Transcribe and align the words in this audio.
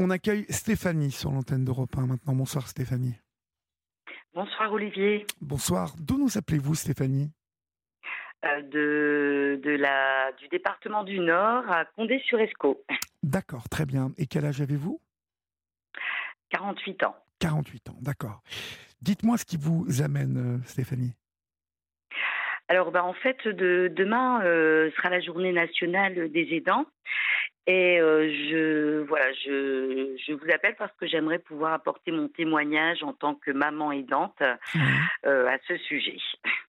On 0.00 0.10
accueille 0.10 0.46
Stéphanie 0.48 1.10
sur 1.10 1.32
l'antenne 1.32 1.64
d'Europe 1.64 1.96
1 1.96 2.06
maintenant. 2.06 2.34
Bonsoir 2.34 2.68
Stéphanie. 2.68 3.14
Bonsoir 4.32 4.72
Olivier. 4.72 5.26
Bonsoir. 5.40 5.94
D'où 5.98 6.18
nous 6.18 6.38
appelez-vous 6.38 6.76
Stéphanie? 6.76 7.32
Euh, 8.44 8.62
de, 8.62 9.60
de 9.64 9.70
la, 9.70 10.30
du 10.38 10.46
département 10.46 11.02
du 11.02 11.18
Nord 11.18 11.68
à 11.68 11.84
Condé-sur-Escaut. 11.84 12.80
D'accord, 13.24 13.68
très 13.68 13.84
bien. 13.84 14.12
Et 14.16 14.26
quel 14.26 14.44
âge 14.44 14.60
avez-vous? 14.60 15.00
48 16.50 17.02
ans. 17.02 17.16
48 17.40 17.90
ans, 17.90 17.96
d'accord. 18.00 18.42
Dites-moi 19.02 19.36
ce 19.36 19.44
qui 19.44 19.56
vous 19.56 20.00
amène, 20.00 20.58
euh, 20.58 20.64
Stéphanie. 20.64 21.16
Alors, 22.68 22.92
bah, 22.92 23.02
en 23.02 23.14
fait, 23.14 23.48
de, 23.48 23.90
demain 23.92 24.42
euh, 24.44 24.90
sera 24.92 25.08
la 25.10 25.20
journée 25.20 25.52
nationale 25.52 26.30
des 26.30 26.48
aidants. 26.52 26.86
Et 27.70 28.00
euh, 28.00 28.32
je, 28.48 29.06
voilà, 29.06 29.30
je, 29.34 30.16
je 30.26 30.32
vous 30.32 30.50
appelle 30.50 30.74
parce 30.78 30.90
que 30.96 31.06
j'aimerais 31.06 31.38
pouvoir 31.38 31.74
apporter 31.74 32.10
mon 32.10 32.26
témoignage 32.26 33.02
en 33.02 33.12
tant 33.12 33.34
que 33.34 33.50
maman 33.50 33.92
aidante 33.92 34.40
euh, 34.40 35.46
à 35.46 35.58
ce 35.68 35.76
sujet. 35.76 36.16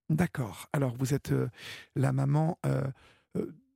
D'accord. 0.09 0.67
Alors, 0.73 0.93
vous 0.99 1.13
êtes 1.13 1.33
la 1.95 2.11
maman 2.11 2.59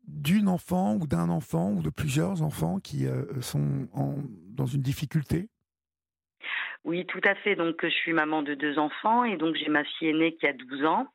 d'une 0.06 0.50
enfant 0.50 0.96
ou 0.96 1.08
d'un 1.08 1.30
enfant 1.30 1.72
ou 1.72 1.82
de 1.82 1.90
plusieurs 1.90 2.42
enfants 2.42 2.80
qui 2.80 3.06
sont 3.40 3.88
en, 3.94 4.16
dans 4.50 4.66
une 4.66 4.82
difficulté? 4.82 5.48
Oui, 6.86 7.06
tout 7.06 7.22
à 7.24 7.34
fait. 7.36 7.56
Donc, 7.56 7.78
je 7.82 7.88
suis 7.88 8.12
maman 8.12 8.42
de 8.42 8.56
deux 8.56 8.78
enfants 8.78 9.24
et 9.24 9.38
donc 9.38 9.56
j'ai 9.56 9.70
ma 9.70 9.86
fille 9.86 10.10
aînée 10.10 10.34
qui 10.34 10.46
a 10.46 10.54
12 10.54 10.86
ans. 10.86 11.08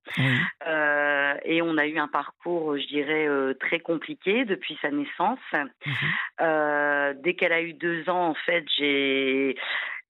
Euh, 0.67 1.35
et 1.45 1.61
on 1.61 1.77
a 1.77 1.87
eu 1.87 1.99
un 1.99 2.09
parcours, 2.09 2.79
je 2.79 2.87
dirais, 2.87 3.29
euh, 3.29 3.53
très 3.55 3.79
compliqué 3.79 4.47
depuis 4.47 4.79
sa 4.81 4.91
naissance. 4.91 5.39
Mhm. 5.53 5.95
Euh, 6.41 7.15
dès 7.23 7.35
qu'elle 7.35 7.53
a 7.53 7.61
eu 7.61 7.75
deux 7.75 8.09
ans, 8.09 8.29
en 8.29 8.35
fait, 8.35 8.65
j'ai 8.79 9.57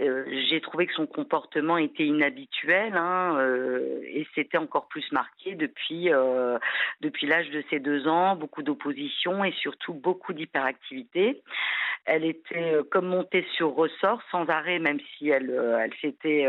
j'ai 0.01 0.61
trouvé 0.61 0.87
que 0.87 0.95
son 0.95 1.09
comportement 1.09 1.77
était 1.77 2.07
inhabituel 2.07 2.97
hein, 2.97 3.37
et 4.05 4.29
c'était 4.33 4.57
encore 4.57 4.87
plus 4.87 5.11
marqué 5.11 5.57
depuis 5.57 6.09
depuis 7.01 7.27
l'âge 7.27 7.51
de 7.51 7.65
ses 7.69 7.81
deux 7.81 8.07
ans, 8.07 8.37
beaucoup 8.37 8.63
d'opposition 8.63 9.43
et 9.43 9.51
surtout 9.51 9.95
beaucoup 9.95 10.35
d'hyperactivité. 10.35 11.43
Elle 12.09 12.25
était 12.25 12.73
comme 12.91 13.07
montée 13.07 13.47
sur 13.55 13.75
ressort 13.75 14.21
sans 14.31 14.47
arrêt, 14.49 14.79
même 14.79 14.99
si 15.01 15.29
elle 15.29 15.51
elle 15.81 15.95
s'était 16.01 16.47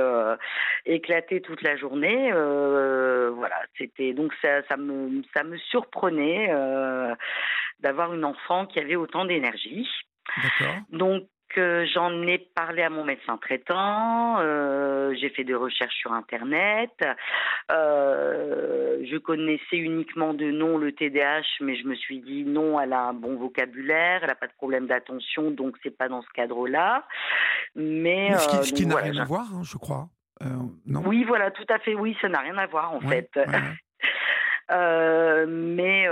éclatée 0.86 1.42
toute 1.42 1.62
la 1.62 1.76
journée. 1.76 2.32
voilà, 2.32 3.62
c'était 3.78 4.14
donc 4.14 4.34
ça 4.42 4.62
ça 4.70 4.78
me 4.78 5.22
ça 5.34 5.44
me 5.44 5.58
surprenait 5.58 6.50
d'avoir 7.80 8.14
une 8.14 8.26
enfant 8.26 8.66
qui 8.66 8.80
avait 8.80 8.96
autant 8.96 9.26
d'énergie. 9.26 9.88
Donc 10.92 11.24
que 11.50 11.86
j'en 11.94 12.12
ai 12.24 12.38
parlé 12.38 12.82
à 12.84 12.90
mon 12.90 13.04
médecin 13.04 13.38
traitant, 13.38 14.40
euh, 14.40 15.14
j'ai 15.20 15.30
fait 15.30 15.44
des 15.44 15.56
recherches 15.56 15.96
sur 15.96 16.14
Internet, 16.14 16.92
euh, 17.72 19.04
je 19.10 19.18
connaissais 19.18 19.78
uniquement 19.78 20.34
de 20.34 20.52
nom 20.52 20.78
le 20.78 20.92
TDAH, 20.92 21.44
mais 21.62 21.76
je 21.76 21.88
me 21.88 21.96
suis 21.96 22.20
dit 22.20 22.44
non, 22.44 22.80
elle 22.80 22.94
a 22.94 23.02
un 23.02 23.14
bon 23.14 23.36
vocabulaire, 23.36 24.20
elle 24.22 24.30
n'a 24.30 24.36
pas 24.36 24.48
de 24.48 24.54
problème 24.54 24.88
d'attention, 24.88 25.52
donc 25.52 25.76
c'est 25.84 25.98
pas 25.98 26.08
dans 26.08 26.22
ce 26.22 26.30
cadre-là. 26.34 27.06
Mais, 27.76 28.36
ce 28.38 28.74
qui, 28.74 28.84
euh, 28.84 28.88
n'a 28.88 28.98
rien 28.98 29.18
à 29.18 29.26
voir, 29.26 29.48
hein, 29.54 29.62
je 29.64 29.78
crois. 29.78 30.08
non? 30.86 31.04
Oui, 31.06 31.24
voilà, 31.24 31.52
tout 31.52 31.68
à 31.70 31.80
fait, 31.80 31.96
oui, 31.96 32.16
ça 32.22 32.30
n'a 32.30 32.40
rien 32.40 32.58
à 32.58 32.68
voir 32.68 32.94
en 32.94 33.02
fait. 33.02 33.30
Mais 34.70 36.08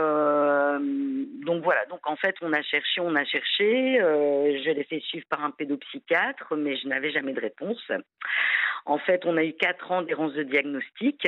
donc 1.48 1.64
voilà, 1.64 1.86
donc 1.86 2.06
en 2.06 2.18
fait, 2.18 2.36
on 2.42 2.52
a 2.52 2.62
cherché, 2.62 3.00
on 3.00 3.16
a 3.16 3.24
cherché. 3.24 4.02
Euh, 4.02 4.62
je 4.64 4.70
l'ai 4.72 4.84
fait 4.84 5.00
suivre 5.00 5.26
par 5.30 5.44
un 5.44 5.52
pédopsychiatre, 5.52 6.54
mais 6.58 6.76
je 6.76 6.88
n'avais 6.90 7.10
jamais 7.12 7.34
de 7.34 7.40
réponse. 7.40 7.82
En 8.86 8.98
fait, 9.00 9.26
on 9.26 9.38
a 9.38 9.44
eu 9.44 9.54
quatre 9.54 9.92
ans 9.92 10.02
d'errance 10.02 10.34
de 10.34 10.44
diagnostic 10.44 11.26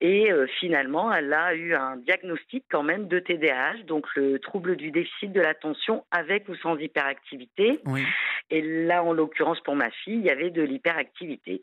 et 0.00 0.32
euh, 0.32 0.46
finalement, 0.58 1.12
elle 1.12 1.32
a 1.32 1.54
eu 1.54 1.74
un 1.74 1.98
diagnostic 1.98 2.64
quand 2.70 2.82
même 2.82 3.06
de 3.06 3.18
TDAH, 3.18 3.82
donc 3.86 4.06
le 4.16 4.38
trouble 4.38 4.76
du 4.76 4.90
déficit 4.90 5.30
de 5.30 5.40
l'attention 5.40 6.04
avec 6.10 6.48
ou 6.48 6.56
sans 6.56 6.76
hyperactivité. 6.78 7.80
Et 8.48 8.62
là, 8.86 9.04
en 9.04 9.12
l'occurrence, 9.12 9.60
pour 9.60 9.76
ma 9.76 9.90
fille, 9.90 10.16
il 10.16 10.24
y 10.24 10.30
avait 10.30 10.50
de 10.50 10.62
l'hyperactivité. 10.62 11.62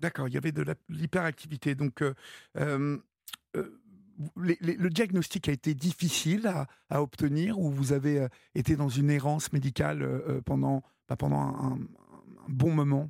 D'accord, 0.00 0.26
il 0.28 0.34
y 0.34 0.36
avait 0.36 0.52
de 0.52 0.64
l'hyperactivité. 0.88 1.74
Donc, 1.74 2.02
euh, 2.02 2.12
le 4.36 4.88
diagnostic 4.88 5.48
a 5.48 5.52
été 5.52 5.74
difficile 5.74 6.50
à, 6.90 7.02
obtenir 7.02 7.58
ou 7.58 7.70
vous 7.70 7.92
avez 7.92 8.20
euh, 8.20 8.28
été 8.54 8.76
dans 8.76 8.88
une 8.88 9.10
errance 9.10 9.52
médicale 9.52 10.02
euh, 10.02 10.20
euh, 10.28 10.40
pendant, 10.44 10.82
bah, 11.08 11.16
pendant 11.16 11.40
un, 11.40 11.78
bon 12.48 12.70
moment? 12.70 13.08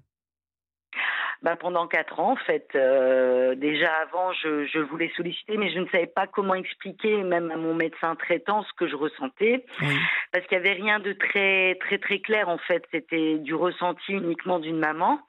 Bah 1.42 1.54
pendant 1.54 1.86
quatre 1.86 2.18
ans, 2.18 2.32
en 2.32 2.36
fait. 2.36 2.66
déjà 2.72 3.92
avant, 4.02 4.32
je, 4.32 4.78
voulais 4.78 5.12
solliciter, 5.16 5.58
mais 5.58 5.70
je 5.70 5.80
ne 5.80 5.86
savais 5.88 6.06
pas 6.06 6.26
comment 6.26 6.54
expliquer, 6.54 7.22
même 7.22 7.50
à 7.50 7.56
mon 7.56 7.74
médecin 7.74 8.16
traitant, 8.16 8.64
ce 8.64 8.72
que 8.72 8.88
je 8.88 8.96
ressentais, 8.96 9.64
parce 10.32 10.46
qu'il 10.46 10.58
n'y 10.58 10.66
avait 10.66 10.80
rien 10.80 10.98
de 10.98 11.12
très 11.12 11.76
très 11.76 11.98
très 11.98 12.20
clair. 12.20 12.48
En 12.48 12.56
fait, 12.56 12.82
c'était 12.90 13.36
du 13.38 13.54
ressenti 13.54 14.12
uniquement 14.12 14.58
d'une 14.58 14.78
maman. 14.78 15.20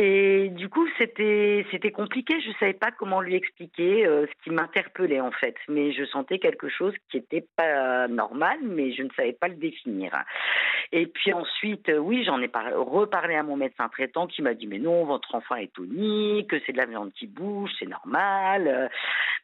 Et 0.00 0.50
du 0.50 0.68
coup, 0.68 0.86
c'était 0.96 1.90
compliqué. 1.92 2.40
Je 2.40 2.52
savais 2.60 2.72
pas 2.72 2.92
comment 2.92 3.20
lui 3.20 3.34
expliquer 3.34 4.06
euh, 4.06 4.26
ce 4.26 4.44
qui 4.44 4.50
m'interpellait 4.50 5.20
en 5.20 5.32
fait, 5.32 5.56
mais 5.66 5.90
je 5.90 6.04
sentais 6.04 6.38
quelque 6.38 6.68
chose 6.68 6.94
qui 7.10 7.16
était 7.16 7.44
pas 7.56 8.06
normal, 8.06 8.58
mais 8.62 8.92
je 8.92 9.02
ne 9.02 9.08
savais 9.16 9.32
pas 9.32 9.48
le 9.48 9.56
définir. 9.56 10.12
Et 10.92 11.06
puis 11.06 11.32
ensuite, 11.32 11.88
euh, 11.88 11.98
oui, 11.98 12.22
j'en 12.24 12.40
ai 12.40 12.48
reparlé 12.76 13.34
à 13.34 13.42
mon 13.42 13.56
médecin 13.56 13.88
traitant 13.88 14.28
qui 14.28 14.40
m'a 14.40 14.54
dit 14.54 14.68
mais 14.68 14.78
non, 14.78 15.04
votre 15.04 15.34
enfant 15.34 15.56
est 15.56 15.72
tonique, 15.72 16.54
c'est 16.64 16.72
de 16.72 16.78
la 16.78 16.86
viande 16.86 17.12
qui 17.14 17.26
bouge, 17.26 17.72
c'est 17.80 17.88
normal. 17.88 18.88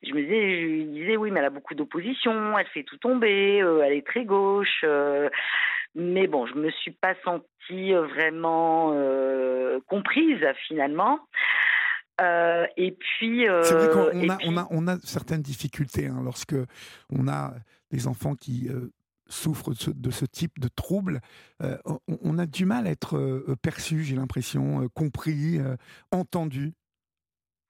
Je 0.04 0.14
me 0.14 0.22
disais, 0.22 0.60
je 0.60 0.66
lui 0.66 0.84
disais 0.84 1.16
oui, 1.16 1.32
mais 1.32 1.40
elle 1.40 1.46
a 1.46 1.50
beaucoup 1.50 1.74
d'opposition, 1.74 2.56
elle 2.56 2.66
fait 2.68 2.84
tout 2.84 2.98
tomber, 2.98 3.60
euh, 3.60 3.82
elle 3.84 3.94
est 3.94 4.06
très 4.06 4.24
gauche. 4.24 4.84
Mais 5.94 6.26
bon, 6.26 6.46
je 6.46 6.54
me 6.54 6.70
suis 6.70 6.90
pas 6.90 7.14
sentie 7.24 7.94
euh, 7.94 8.06
vraiment 8.06 8.92
euh, 8.92 9.78
comprise 9.86 10.44
finalement. 10.66 11.20
Euh, 12.20 12.66
et 12.76 12.92
puis, 12.92 13.46
c'est 13.62 13.74
vrai 13.74 13.88
qu'on 13.88 14.28
a, 14.28 14.38
on 14.44 14.56
a, 14.56 14.66
on 14.70 14.88
a, 14.88 14.98
certaines 15.00 15.42
difficultés 15.42 16.06
hein, 16.06 16.20
lorsque 16.22 16.56
on 17.10 17.28
a 17.28 17.54
des 17.90 18.06
enfants 18.06 18.34
qui 18.34 18.68
souffrent 19.26 19.70
de 19.70 19.76
ce, 19.76 19.90
de 19.90 20.10
ce, 20.10 20.24
type 20.24 20.60
de 20.60 20.68
troubles. 20.68 21.20
On, 21.60 21.98
on, 22.06 22.38
a 22.38 22.46
du 22.46 22.66
mal 22.66 22.86
à 22.86 22.90
être 22.90 23.44
perçu, 23.62 24.04
j'ai 24.04 24.14
l'impression, 24.14 24.88
compris, 24.94 25.58
entendu. 26.12 26.74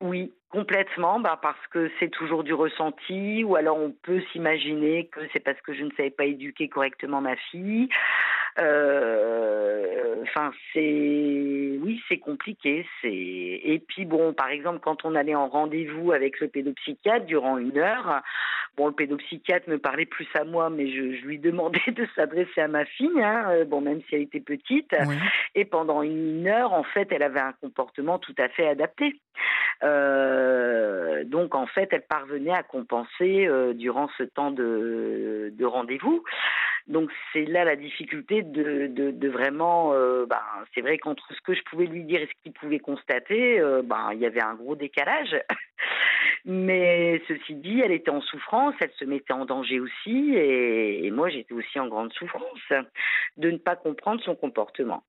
Oui, 0.03 0.31
complètement, 0.55 1.19
bah 1.19 1.37
parce 1.43 1.67
que 1.73 1.91
c'est 1.99 2.11
toujours 2.11 2.45
du 2.45 2.55
ressenti, 2.55 3.43
ou 3.43 3.57
alors 3.57 3.77
on 3.77 3.91
peut 3.91 4.23
s'imaginer 4.31 5.07
que 5.07 5.19
c'est 5.33 5.41
parce 5.41 5.61
que 5.63 5.75
je 5.75 5.83
ne 5.83 5.91
savais 5.97 6.11
pas 6.11 6.27
éduquer 6.27 6.69
correctement 6.69 7.21
ma 7.21 7.35
fille. 7.51 7.89
Euh, 8.61 10.23
enfin, 10.23 10.53
c'est 10.73 11.77
oui, 11.83 12.01
c'est 12.09 12.19
compliqué. 12.19 12.87
C'est 13.03 13.11
et 13.11 13.83
puis 13.85 14.05
bon, 14.05 14.33
par 14.33 14.49
exemple, 14.49 14.79
quand 14.81 15.05
on 15.05 15.17
allait 15.17 15.35
en 15.35 15.49
rendez-vous 15.49 16.13
avec 16.13 16.39
le 16.39 16.47
pédopsychiatre 16.47 17.27
durant 17.27 17.59
une 17.59 17.79
heure, 17.79 18.23
bon, 18.77 18.87
le 18.87 18.93
pédopsychiatre 18.93 19.69
me 19.69 19.79
parlait 19.79 20.07
plus 20.07 20.29
à 20.39 20.45
moi, 20.45 20.71
mais 20.71 20.87
je, 20.89 21.17
je 21.17 21.27
lui 21.27 21.41
demandais 21.41 21.81
de 21.89 22.07
s'adresser 22.15 22.61
à 22.61 22.69
ma 22.69 22.85
fille, 22.85 23.21
hein, 23.21 23.47
euh, 23.49 23.65
bon, 23.65 23.81
même 23.81 24.01
si 24.09 24.15
elle 24.15 24.23
était 24.23 24.39
petite. 24.39 24.95
Et 25.57 25.65
pendant 25.65 26.03
une 26.03 26.47
heure, 26.47 26.73
en 26.73 26.85
fait, 26.85 27.09
elle 27.11 27.25
avait 27.25 27.41
un 27.41 27.55
comportement 27.61 28.21
tout 28.21 28.37
à 28.39 28.49
fait 28.49 28.69
adapté. 28.69 29.17
Euh, 29.83 31.25
donc 31.25 31.55
en 31.55 31.67
fait, 31.67 31.89
elle 31.93 32.03
parvenait 32.03 32.53
à 32.53 32.63
compenser 32.63 33.47
euh, 33.47 33.73
durant 33.73 34.09
ce 34.19 34.23
temps 34.23 34.51
de, 34.51 35.53
de 35.53 35.65
rendez-vous. 35.65 36.23
Donc 36.87 37.11
c'est 37.33 37.47
là 37.47 37.65
la 37.65 37.77
difficulté 37.77 38.43
de, 38.43 38.89
de, 38.89 39.11
de 39.11 39.29
vraiment, 39.29 39.95
euh, 39.95 40.27
ben, 40.27 40.43
c'est 40.75 40.83
vrai 40.83 40.99
qu'entre 40.99 41.27
ce 41.33 41.41
que 41.41 41.55
je 41.55 41.63
pouvais 41.63 41.87
lui 41.87 42.05
dire 42.05 42.21
et 42.21 42.27
ce 42.27 42.43
qu'il 42.43 42.53
pouvait 42.53 42.79
constater, 42.79 43.59
euh, 43.59 43.83
ben, 43.83 44.11
il 44.13 44.21
y 44.21 44.27
avait 44.27 44.43
un 44.43 44.55
gros 44.55 44.77
décalage. 44.77 45.35
Mais 46.47 47.23
ceci 47.27 47.55
dit, 47.55 47.81
elle 47.81 47.93
était 47.93 48.11
en 48.11 48.21
souffrance, 48.21 48.75
elle 48.81 48.93
se 48.99 49.05
mettait 49.07 49.33
en 49.33 49.47
danger 49.47 49.81
aussi, 49.81 50.35
et, 50.35 51.07
et 51.07 51.11
moi 51.11 51.31
j'étais 51.31 51.55
aussi 51.55 51.81
en 51.81 51.89
grande 51.89 52.13
souffrance 52.13 52.61
de 53.39 53.51
ne 53.51 53.57
pas 53.57 53.77
comprendre 53.77 54.23
son 54.23 54.35
comportement. 54.35 55.05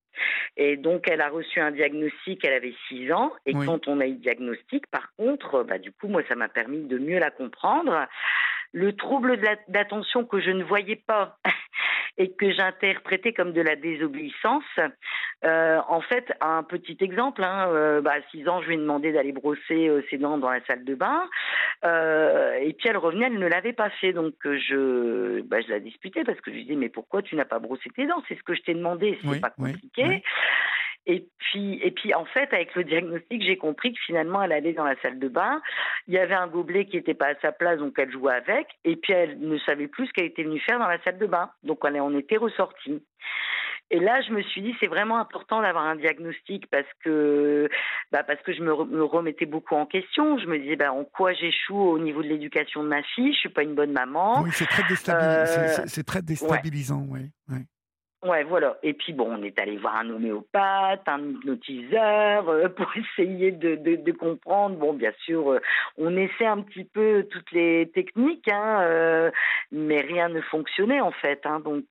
Et 0.57 0.77
donc, 0.77 1.09
elle 1.09 1.21
a 1.21 1.29
reçu 1.29 1.59
un 1.59 1.71
diagnostic, 1.71 2.43
elle 2.45 2.53
avait 2.53 2.75
6 2.87 3.11
ans. 3.11 3.31
Et 3.45 3.53
quand 3.53 3.87
on 3.87 3.99
a 3.99 4.05
eu 4.05 4.13
le 4.13 4.19
diagnostic, 4.19 4.87
par 4.87 5.13
contre, 5.17 5.63
bah, 5.63 5.77
du 5.77 5.91
coup, 5.91 6.07
moi, 6.07 6.21
ça 6.27 6.35
m'a 6.35 6.47
permis 6.47 6.83
de 6.85 6.97
mieux 6.97 7.19
la 7.19 7.31
comprendre. 7.31 8.07
Le 8.71 8.95
trouble 8.95 9.39
d'attention 9.67 10.25
que 10.25 10.39
je 10.39 10.51
ne 10.51 10.63
voyais 10.63 11.01
pas 11.07 11.37
et 12.17 12.31
que 12.31 12.51
j'interprétais 12.51 13.33
comme 13.33 13.51
de 13.51 13.61
la 13.61 13.75
désobéissance. 13.75 14.63
Euh, 15.43 15.79
en 15.89 16.01
fait, 16.01 16.31
un 16.41 16.63
petit 16.63 16.97
exemple, 17.01 17.43
hein, 17.43 17.67
euh, 17.69 18.01
bah, 18.01 18.13
à 18.17 18.21
6 18.31 18.47
ans, 18.47 18.61
je 18.61 18.67
lui 18.67 18.75
ai 18.75 18.77
demandé 18.77 19.11
d'aller 19.11 19.33
brosser 19.33 19.89
euh, 19.89 20.01
ses 20.09 20.17
dents 20.17 20.37
dans 20.37 20.49
la 20.49 20.63
salle 20.65 20.85
de 20.85 20.95
bain, 20.95 21.29
et 21.83 22.73
puis 22.73 22.87
elle 22.87 22.97
revenait, 22.97 23.25
elle 23.27 23.39
ne 23.39 23.47
l'avait 23.47 23.73
pas 23.73 23.89
fait, 23.89 24.13
donc 24.13 24.33
je, 24.43 25.41
bah, 25.41 25.61
je 25.61 25.69
la 25.69 25.79
disputais 25.79 26.23
parce 26.23 26.39
que 26.39 26.51
je 26.51 26.55
lui 26.55 26.63
disais 26.63 26.75
mais 26.75 26.89
pourquoi 26.89 27.21
tu 27.21 27.35
n'as 27.35 27.45
pas 27.45 27.59
brossé 27.59 27.89
tes 27.95 28.07
dents? 28.07 28.23
C'est 28.27 28.37
ce 28.37 28.43
que 28.43 28.55
je 28.55 28.61
t'ai 28.61 28.73
demandé, 28.73 29.19
c'est 29.21 29.41
pas 29.41 29.49
compliqué. 29.49 30.23
Et 31.07 31.27
puis, 31.37 31.79
et 31.83 31.91
puis, 31.91 32.13
en 32.13 32.25
fait, 32.25 32.51
avec 32.51 32.73
le 32.75 32.83
diagnostic, 32.83 33.43
j'ai 33.43 33.57
compris 33.57 33.93
que 33.93 33.99
finalement, 34.05 34.41
elle 34.41 34.51
allait 34.51 34.73
dans 34.73 34.85
la 34.85 34.99
salle 35.01 35.19
de 35.19 35.27
bain. 35.27 35.61
Il 36.07 36.13
y 36.13 36.17
avait 36.17 36.33
un 36.33 36.47
gobelet 36.47 36.85
qui 36.85 36.97
n'était 36.97 37.13
pas 37.13 37.27
à 37.27 37.35
sa 37.41 37.51
place, 37.51 37.79
donc 37.79 37.93
elle 37.97 38.11
jouait 38.11 38.33
avec. 38.33 38.67
Et 38.83 38.95
puis, 38.95 39.13
elle 39.13 39.39
ne 39.39 39.57
savait 39.59 39.87
plus 39.87 40.07
ce 40.07 40.13
qu'elle 40.13 40.25
était 40.25 40.43
venue 40.43 40.59
faire 40.59 40.79
dans 40.79 40.87
la 40.87 41.01
salle 41.03 41.19
de 41.19 41.27
bain. 41.27 41.51
Donc, 41.63 41.79
elle 41.85 41.99
en 42.01 42.15
était 42.17 42.37
ressortie. 42.37 43.03
Et 43.91 43.99
là, 43.99 44.19
je 44.27 44.31
me 44.31 44.41
suis 44.41 44.63
dit, 44.63 44.73
c'est 44.79 44.87
vraiment 44.87 45.19
important 45.19 45.61
d'avoir 45.61 45.85
un 45.85 45.95
diagnostic 45.95 46.67
parce 46.71 46.87
que, 47.03 47.69
bah 48.11 48.23
parce 48.23 48.41
que 48.41 48.51
je 48.51 48.63
me, 48.63 48.73
remettais 48.73 49.45
beaucoup 49.45 49.75
en 49.75 49.85
question. 49.85 50.39
Je 50.39 50.47
me 50.47 50.57
disais, 50.57 50.75
bah, 50.75 50.91
en 50.91 51.03
quoi 51.03 51.33
j'échoue 51.33 51.79
au 51.79 51.99
niveau 51.99 52.23
de 52.23 52.27
l'éducation 52.27 52.83
de 52.83 52.87
ma 52.87 53.03
fille? 53.03 53.31
Je 53.33 53.39
suis 53.39 53.49
pas 53.49 53.61
une 53.61 53.75
bonne 53.75 53.91
maman. 53.91 54.41
Oui, 54.41 54.49
c'est 54.53 54.65
très, 54.65 54.81
déstabilisant. 54.87 55.83
c'est 55.85 56.03
très 56.03 56.23
déstabilisant, 56.23 57.05
oui. 57.09 57.31
Ouais, 57.47 57.61
voilà. 58.25 58.77
Et 58.83 58.93
puis 58.93 59.13
bon, 59.13 59.27
on 59.31 59.43
est 59.43 59.59
allé 59.59 59.77
voir 59.77 59.97
un 59.97 60.09
homéopathe, 60.09 61.07
un 61.07 61.19
hypnotiseur 61.19 62.49
euh, 62.49 62.69
pour 62.75 62.91
essayer 62.95 63.51
de, 63.51 63.75
de, 63.75 63.95
de, 63.95 64.11
comprendre. 64.11 64.75
Bon, 64.77 64.93
bien 64.93 65.11
sûr, 65.23 65.51
euh, 65.51 65.59
on 65.97 66.15
essaie 66.17 66.45
un 66.45 66.61
petit 66.61 66.85
peu 66.85 67.27
toutes 67.29 67.51
les 67.51 67.91
techniques, 67.93 68.47
hein, 68.47 68.81
euh, 68.81 69.31
mais 69.71 70.01
rien 70.01 70.29
ne 70.29 70.41
fonctionnait 70.41 71.01
en 71.01 71.11
fait. 71.11 71.41
Hein, 71.45 71.59
donc, 71.59 71.85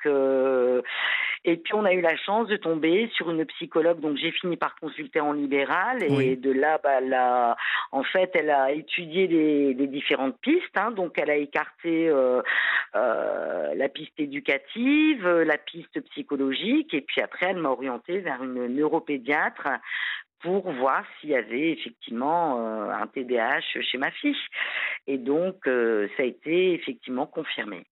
et 1.46 1.56
puis 1.56 1.74
on 1.74 1.84
a 1.84 1.92
eu 1.92 2.00
la 2.00 2.16
chance 2.16 2.48
de 2.48 2.56
tomber 2.56 3.10
sur 3.14 3.30
une 3.30 3.44
psychologue. 3.46 4.00
Donc 4.00 4.16
j'ai 4.16 4.32
fini 4.32 4.56
par 4.56 4.74
consulter 4.76 5.20
en 5.20 5.32
libéral 5.32 6.02
et 6.02 6.36
de 6.36 6.52
là, 6.52 6.80
bah, 6.82 7.00
là, 7.00 7.56
en 7.92 8.02
fait, 8.02 8.30
elle 8.34 8.50
a 8.50 8.72
étudié 8.72 9.26
les, 9.26 9.74
les 9.74 9.86
différentes 9.86 10.38
pistes. 10.40 10.76
Hein, 10.76 10.90
donc 10.90 11.18
elle 11.18 11.30
a 11.30 11.36
écarté 11.36 12.10
la 12.94 13.88
piste 13.88 14.18
éducative, 14.18 15.28
la 15.28 15.58
piste 15.58 16.00
psychologique 16.10 16.23
psychologique 16.24 16.94
et 16.94 17.02
puis 17.02 17.20
après 17.20 17.46
elle 17.46 17.58
m'a 17.58 17.68
orientée 17.68 18.20
vers 18.20 18.42
une 18.42 18.66
neuropédiatre 18.66 19.68
pour 20.40 20.70
voir 20.72 21.04
s'il 21.20 21.30
y 21.30 21.34
avait 21.34 21.70
effectivement 21.72 22.58
euh, 22.58 22.90
un 22.90 23.06
TDAH 23.06 23.60
chez 23.80 23.98
ma 23.98 24.10
fille. 24.10 24.36
Et 25.06 25.18
donc 25.18 25.66
euh, 25.66 26.08
ça 26.16 26.22
a 26.22 26.26
été 26.26 26.74
effectivement 26.74 27.26
confirmé. 27.26 27.86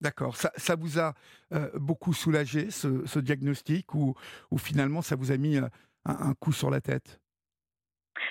D'accord. 0.00 0.34
Ça, 0.36 0.50
ça, 0.56 0.76
vous 0.76 0.98
a 0.98 1.12
euh, 1.52 1.68
beaucoup 1.74 2.14
soulagé 2.14 2.70
ce, 2.70 3.18
diagnostic 3.18 3.94
ou, 3.94 4.14
ou, 4.50 4.56
finalement 4.56 5.02
ça 5.02 5.14
vous 5.14 5.30
a 5.30 5.36
mis 5.36 5.58
un, 5.58 6.34
coup 6.40 6.52
sur 6.52 6.70
la 6.70 6.80
tête? 6.80 7.20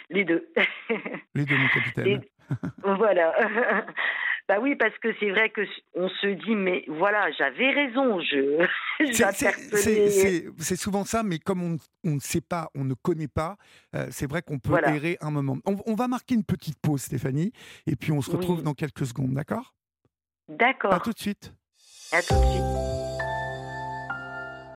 Les 0.09 0.25
deux. 0.25 0.51
Les 1.35 1.45
deux, 1.45 1.57
mon 1.57 1.67
capitaine. 1.67 2.23
Voilà. 2.83 3.35
Bah 4.49 4.57
oui, 4.59 4.75
parce 4.75 4.97
que 4.97 5.09
c'est 5.19 5.29
vrai 5.29 5.51
que 5.51 5.61
on 5.93 6.09
se 6.09 6.25
dit, 6.25 6.55
mais 6.55 6.83
voilà, 6.87 7.29
j'avais 7.37 7.69
raison, 7.69 8.19
je. 8.19 8.65
c'est 10.57 10.75
souvent 10.75 11.05
ça, 11.05 11.21
mais 11.21 11.37
comme 11.37 11.77
on, 12.03 12.09
ne 12.09 12.19
sait 12.19 12.41
pas, 12.41 12.71
on 12.73 12.83
ne 12.83 12.95
connaît 12.95 13.27
pas, 13.27 13.57
euh, 13.95 14.07
c'est 14.09 14.27
vrai 14.27 14.41
qu'on 14.41 14.57
peut 14.57 14.75
errer 14.87 15.19
un 15.21 15.29
moment. 15.29 15.57
On, 15.65 15.93
va 15.93 16.07
marquer 16.07 16.33
une 16.33 16.43
petite 16.43 16.79
pause, 16.81 17.01
Stéphanie, 17.01 17.51
et 17.85 17.95
puis 17.95 18.11
on 18.11 18.21
se 18.21 18.31
retrouve 18.31 18.63
dans 18.63 18.73
quelques 18.73 19.05
secondes, 19.05 19.35
d'accord? 19.35 19.75
D'accord. 20.47 20.93
À 20.93 20.99
tout 20.99 21.13
de 21.13 21.19
suite. 21.19 21.53
À 22.11 22.23
tout 22.23 22.33
de 22.33 22.45
suite. 22.45 22.98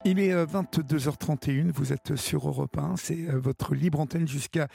Il 0.04 0.19
est 0.19 0.34
22h31, 0.34 1.69
euh, 1.69 1.72
vous 1.72 1.93
êtes 1.93 2.16
sur 2.16 2.49
Europe 2.49 2.76
1, 2.76 2.96
c'est 2.96 3.28
euh, 3.28 3.38
votre 3.38 3.72
libre 3.72 4.00
antenne 4.00 4.26
jusqu'à 4.26 4.66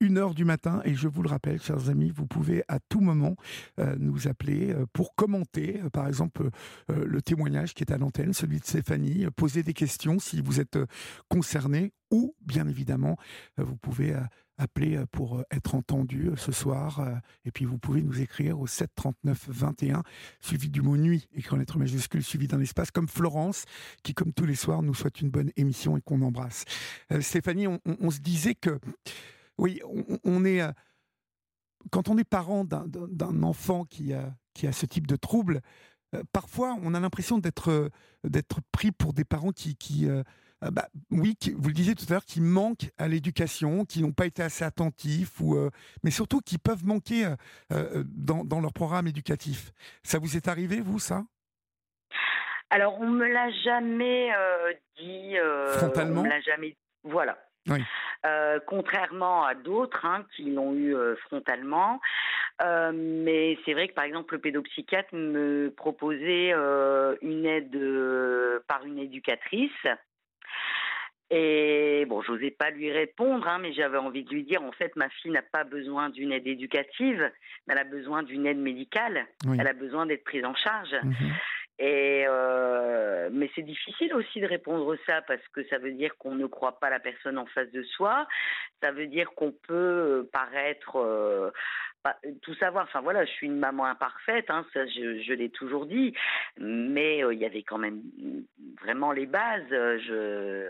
1h 0.00 0.32
du 0.32 0.46
matin 0.46 0.80
et 0.86 0.94
je 0.94 1.06
vous 1.06 1.22
le 1.22 1.28
rappelle, 1.28 1.60
chers 1.60 1.90
amis, 1.90 2.10
vous 2.10 2.26
pouvez 2.26 2.64
à 2.66 2.78
tout 2.88 3.00
moment 3.00 3.36
euh, 3.78 3.94
nous 3.98 4.26
appeler 4.26 4.74
pour 4.94 5.14
commenter, 5.14 5.82
par 5.92 6.08
exemple, 6.08 6.48
le 6.88 7.20
témoignage 7.20 7.74
qui 7.74 7.82
est 7.82 7.92
à 7.92 7.98
l'antenne, 7.98 8.32
celui 8.32 8.58
de 8.58 8.64
Stéphanie, 8.64 9.26
poser 9.36 9.62
des 9.62 9.74
questions 9.74 10.18
si 10.18 10.40
vous 10.40 10.60
êtes 10.60 10.78
concerné 11.28 11.92
ou, 12.10 12.34
bien 12.40 12.66
évidemment, 12.66 13.16
vous 13.58 13.76
pouvez 13.76 14.14
appeler 14.60 14.96
euh, 14.96 15.06
pour 15.10 15.38
euh, 15.38 15.42
être 15.50 15.74
entendu 15.74 16.28
euh, 16.28 16.36
ce 16.36 16.52
soir. 16.52 17.00
Et 17.44 17.50
puis 17.50 17.64
vous 17.64 17.78
pouvez 17.78 18.02
nous 18.02 18.20
écrire 18.20 18.60
au 18.60 18.66
7 18.66 18.90
39 18.94 19.48
21, 19.48 20.02
suivi 20.40 20.68
du 20.68 20.82
mot 20.82 20.96
nuit, 20.96 21.28
écrit 21.34 21.54
en 21.54 21.58
lettres 21.58 21.78
majuscules, 21.78 22.22
suivi 22.22 22.46
d'un 22.46 22.60
espace, 22.60 22.90
comme 22.90 23.08
Florence, 23.08 23.64
qui, 24.02 24.14
comme 24.14 24.32
tous 24.32 24.44
les 24.44 24.54
soirs, 24.54 24.82
nous 24.82 24.94
souhaite 24.94 25.20
une 25.20 25.30
bonne 25.30 25.50
émission 25.56 25.96
et 25.96 26.00
qu'on 26.02 26.20
embrasse. 26.22 26.64
Stéphanie, 27.20 27.66
on, 27.66 28.10
se 28.10 28.20
disait 28.20 28.54
que, 28.54 28.78
oui, 29.58 29.80
on, 30.24 30.44
est. 30.44 30.62
Quand 31.90 32.08
on 32.08 32.18
est 32.18 32.24
parent 32.24 32.64
d'un 32.64 33.42
enfant 33.42 33.84
qui 33.84 34.12
a, 34.12 34.34
qui 34.54 34.66
a 34.66 34.72
ce 34.72 34.86
type 34.86 35.06
de 35.06 35.16
trouble, 35.16 35.60
parfois 36.32 36.76
on 36.82 36.94
a 36.94 37.00
l'impression 37.00 37.38
d'être 37.38 37.90
pris 38.72 38.92
pour 38.92 39.12
des 39.12 39.24
parents 39.24 39.52
qui, 39.52 39.76
qui 39.76 40.06
euh, 40.64 40.70
bah, 40.70 40.86
oui, 41.10 41.36
vous 41.56 41.68
le 41.68 41.74
disiez 41.74 41.94
tout 41.94 42.04
à 42.08 42.14
l'heure, 42.14 42.24
qui 42.24 42.40
manquent 42.40 42.90
à 42.98 43.08
l'éducation, 43.08 43.84
qui 43.84 44.02
n'ont 44.02 44.12
pas 44.12 44.26
été 44.26 44.42
assez 44.42 44.64
attentifs, 44.64 45.40
ou, 45.40 45.56
euh, 45.56 45.70
mais 46.04 46.10
surtout 46.10 46.40
qui 46.40 46.58
peuvent 46.58 46.84
manquer 46.84 47.26
euh, 47.72 48.04
dans, 48.06 48.60
leur 48.60 48.72
programme 48.72 49.06
éducatif. 49.06 49.72
Ça 50.02 50.18
vous 50.18 50.36
est 50.36 50.48
arrivé, 50.48 50.80
vous, 50.80 50.98
ça? 50.98 51.22
Alors, 52.68 53.00
on 53.00 53.08
me 53.08 53.26
l'a 53.26 53.50
jamais 53.64 54.30
dit. 54.98 55.34
Frontalement 55.72 56.20
On 56.20 56.24
me 56.24 56.28
l'a 56.28 56.40
jamais. 56.40 56.76
Voilà. 57.02 57.38
contrairement 58.66 59.44
à 59.44 59.54
d'autres 59.54 60.04
hein, 60.04 60.24
qui 60.36 60.50
l'ont 60.50 60.74
eu 60.74 60.94
frontalement. 61.26 62.00
mais 62.60 63.58
c'est 63.64 63.72
vrai 63.72 63.88
que 63.88 63.94
par 63.94 64.04
exemple 64.04 64.34
le 64.34 64.40
pédopsychiatre 64.40 65.14
me 65.14 65.72
proposait 65.76 66.52
une 67.22 67.46
aide 67.46 68.62
par 68.68 68.84
une 68.84 68.98
éducatrice 68.98 69.86
et 71.30 72.04
bon, 72.08 72.22
j'osais 72.22 72.50
pas 72.50 72.70
lui 72.70 72.90
répondre, 72.90 73.46
hein, 73.46 73.58
mais 73.60 73.72
j'avais 73.72 73.98
envie 73.98 74.24
de 74.24 74.30
lui 74.30 74.42
dire, 74.42 74.62
en 74.64 74.72
fait, 74.72 74.96
ma 74.96 75.08
fille 75.08 75.30
n'a 75.30 75.42
pas 75.42 75.62
besoin 75.62 76.10
d'une 76.10 76.32
aide 76.32 76.46
éducative, 76.46 77.30
mais 77.66 77.74
elle 77.74 77.78
a 77.78 77.84
besoin 77.84 78.24
d'une 78.24 78.46
aide 78.46 78.58
médicale. 78.58 79.26
Elle 79.58 79.68
a 79.68 79.72
besoin 79.72 80.06
d'être 80.06 80.24
prise 80.24 80.44
en 80.44 80.54
charge. 80.54 80.94
Mhm. 81.04 81.14
Et 81.82 82.26
euh, 82.28 83.30
mais 83.32 83.50
c'est 83.54 83.62
difficile 83.62 84.12
aussi 84.12 84.40
de 84.40 84.46
répondre 84.46 84.94
ça 85.06 85.22
parce 85.22 85.46
que 85.54 85.64
ça 85.68 85.78
veut 85.78 85.92
dire 85.92 86.14
qu'on 86.18 86.34
ne 86.34 86.44
croit 86.44 86.78
pas 86.78 86.90
la 86.90 87.00
personne 87.00 87.38
en 87.38 87.46
face 87.46 87.70
de 87.70 87.82
soi. 87.82 88.28
Ça 88.82 88.92
veut 88.92 89.06
dire 89.06 89.30
qu'on 89.30 89.52
peut 89.52 90.28
paraître 90.30 90.96
euh, 90.96 91.50
tout 92.42 92.54
savoir. 92.56 92.84
Enfin 92.84 93.00
voilà, 93.00 93.24
je 93.24 93.30
suis 93.30 93.46
une 93.46 93.58
maman 93.58 93.86
imparfaite, 93.86 94.50
hein, 94.50 94.66
ça 94.74 94.86
je, 94.88 95.22
je 95.22 95.32
l'ai 95.32 95.48
toujours 95.48 95.86
dit. 95.86 96.12
Mais 96.58 97.24
euh, 97.24 97.32
il 97.32 97.40
y 97.40 97.46
avait 97.46 97.62
quand 97.62 97.78
même 97.78 98.02
vraiment 98.82 99.12
les 99.12 99.26
bases. 99.26 99.64
Je 99.70 100.68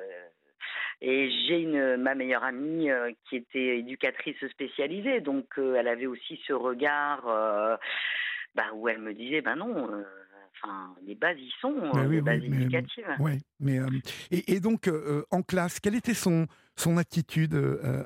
et 1.02 1.30
j'ai 1.30 1.60
une 1.60 1.96
ma 1.96 2.14
meilleure 2.14 2.44
amie 2.44 2.90
euh, 2.90 3.10
qui 3.28 3.36
était 3.36 3.78
éducatrice 3.78 4.36
spécialisée, 4.50 5.20
donc 5.20 5.46
euh, 5.58 5.76
elle 5.76 5.88
avait 5.88 6.06
aussi 6.06 6.38
ce 6.46 6.52
regard 6.52 7.26
euh, 7.26 7.76
bah, 8.54 8.66
où 8.74 8.88
elle 8.88 9.00
me 9.00 9.14
disait 9.14 9.40
ben 9.40 9.56
non. 9.56 9.88
Enfin, 10.62 10.94
les 11.06 11.14
bases 11.14 11.38
y 11.38 11.50
sont, 11.62 11.74
les 12.10 12.20
bases 12.20 12.44
éducatives. 12.44 13.06
Mais 13.60 13.78
et, 14.30 14.52
et, 14.52 14.60
donc 14.60 14.90
en 15.30 15.40
classe, 15.42 15.80
quelle 15.80 15.94
était 15.94 16.12
son 16.12 16.46
son 16.76 16.98
attitude 16.98 17.54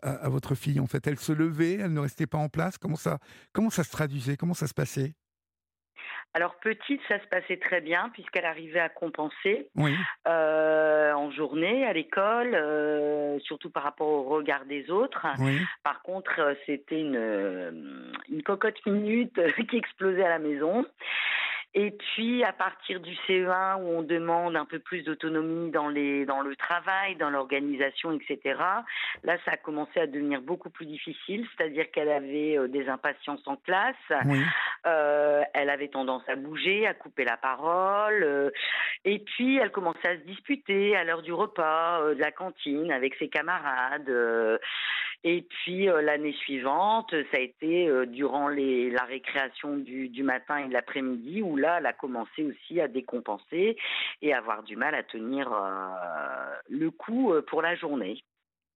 à, 0.02 0.10
à, 0.10 0.28
votre 0.28 0.54
fille 0.54 0.78
en 0.78 0.86
fait? 0.86 1.04
Elle 1.08 1.18
se 1.18 1.32
levait, 1.32 1.74
elle 1.74 1.92
ne 1.92 1.98
restait 1.98 2.28
pas 2.28 2.38
en 2.38 2.48
place? 2.48 2.78
Comment 2.78 2.94
ça 2.94 3.18
comment 3.52 3.70
ça 3.70 3.82
se 3.82 3.90
traduisait? 3.90 4.36
Comment 4.36 4.54
ça 4.54 4.68
se 4.68 4.74
passait? 4.74 5.14
Alors 6.36 6.56
petite, 6.56 7.00
ça 7.06 7.20
se 7.20 7.26
passait 7.28 7.58
très 7.58 7.80
bien 7.80 8.10
puisqu'elle 8.12 8.44
arrivait 8.44 8.80
à 8.80 8.88
compenser 8.88 9.68
euh, 10.26 11.12
en 11.12 11.30
journée 11.30 11.86
à 11.86 11.92
l'école, 11.92 12.56
euh, 12.56 13.38
surtout 13.38 13.70
par 13.70 13.84
rapport 13.84 14.08
au 14.08 14.22
regard 14.24 14.64
des 14.64 14.90
autres. 14.90 15.24
Par 15.84 16.02
contre, 16.02 16.40
euh, 16.40 16.54
c'était 16.66 17.00
une, 17.00 18.12
une 18.28 18.42
cocotte 18.42 18.84
minute 18.84 19.40
qui 19.70 19.76
explosait 19.76 20.24
à 20.24 20.28
la 20.28 20.40
maison. 20.40 20.84
Et 21.76 21.90
puis 21.90 22.44
à 22.44 22.52
partir 22.52 23.00
du 23.00 23.12
CE1 23.26 23.82
où 23.82 23.98
on 23.98 24.02
demande 24.02 24.54
un 24.54 24.64
peu 24.64 24.78
plus 24.78 25.02
d'autonomie 25.02 25.72
dans 25.72 25.88
les 25.88 26.24
dans 26.24 26.40
le 26.40 26.54
travail, 26.54 27.16
dans 27.16 27.30
l'organisation, 27.30 28.12
etc. 28.12 28.60
Là, 29.24 29.36
ça 29.44 29.52
a 29.52 29.56
commencé 29.56 29.98
à 29.98 30.06
devenir 30.06 30.40
beaucoup 30.40 30.70
plus 30.70 30.86
difficile, 30.86 31.44
c'est-à-dire 31.56 31.90
qu'elle 31.90 32.10
avait 32.10 32.56
euh, 32.56 32.68
des 32.68 32.88
impatiences 32.88 33.42
en 33.46 33.56
classe, 33.56 33.96
euh, 34.86 35.42
elle 35.52 35.68
avait 35.68 35.88
tendance 35.88 36.22
à 36.28 36.36
bouger, 36.36 36.86
à 36.86 36.94
couper 36.94 37.24
la 37.24 37.36
parole, 37.36 38.22
euh, 38.22 38.50
et 39.04 39.18
puis 39.18 39.56
elle 39.56 39.72
commençait 39.72 40.08
à 40.08 40.16
se 40.16 40.22
disputer 40.22 40.94
à 40.94 41.02
l'heure 41.02 41.22
du 41.22 41.32
repas, 41.32 42.14
de 42.14 42.20
la 42.20 42.30
cantine 42.30 42.92
avec 42.92 43.16
ses 43.16 43.28
camarades. 43.28 44.10
Et 45.26 45.42
puis 45.42 45.86
l'année 45.86 46.34
suivante, 46.34 47.10
ça 47.10 47.38
a 47.38 47.40
été 47.40 47.90
durant 48.08 48.48
les, 48.48 48.90
la 48.90 49.04
récréation 49.04 49.78
du, 49.78 50.22
matin 50.22 50.58
et 50.58 50.68
de 50.68 50.72
l'après-midi, 50.74 51.40
où 51.40 51.56
là, 51.56 51.78
elle 51.78 51.86
a 51.86 51.94
commencé 51.94 52.44
aussi 52.44 52.78
à 52.78 52.88
décompenser 52.88 53.76
et 54.20 54.34
avoir 54.34 54.62
du 54.62 54.76
mal 54.76 54.94
à 54.94 55.02
tenir 55.02 55.50
le 56.68 56.90
coup 56.90 57.32
pour 57.48 57.62
la 57.62 57.74
journée. 57.74 58.22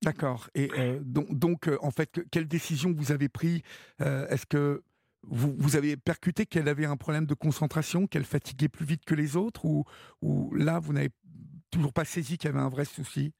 D'accord. 0.02 0.48
Et 0.54 0.70
donc, 1.02 1.68
en 1.82 1.90
fait, 1.90 2.18
quelle 2.30 2.48
décision 2.48 2.94
vous 2.96 3.12
avez 3.12 3.28
prise 3.28 3.60
Est-ce 4.00 4.46
que 4.46 4.82
vous, 5.22 5.54
vous, 5.58 5.76
avez 5.76 5.96
percuté 5.96 6.46
qu'elle 6.46 6.68
avait 6.68 6.86
un 6.86 6.96
problème 6.96 7.26
de 7.26 7.34
concentration, 7.34 8.06
qu'elle 8.06 8.24
fatiguait 8.24 8.68
plus 8.68 8.86
vite 8.86 9.04
que 9.04 9.14
les 9.14 9.36
autres, 9.36 9.64
ou, 9.64 9.84
ou 10.22 10.54
là, 10.54 10.78
vous 10.78 10.92
n'avez 10.92 11.10
toujours 11.70 11.92
pas 11.92 12.04
saisi 12.04 12.38
qu'il 12.38 12.48
y 12.48 12.52
avait 12.52 12.62
un 12.62 12.68
vrai 12.68 12.84
souci? 12.84 13.32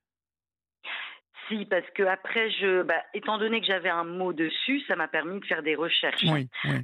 Si, 1.49 1.65
parce 1.65 1.89
que 1.95 2.03
après, 2.03 2.51
je, 2.51 2.83
bah, 2.83 3.03
étant 3.15 3.39
donné 3.39 3.61
que 3.61 3.67
j'avais 3.67 3.89
un 3.89 4.05
mot 4.05 4.33
dessus, 4.33 4.81
ça 4.87 4.97
m'a 4.97 5.09
permis 5.09 5.41
de 5.41 5.45
faire 5.45 5.63
des 5.63 5.75
recherches. 5.75 6.25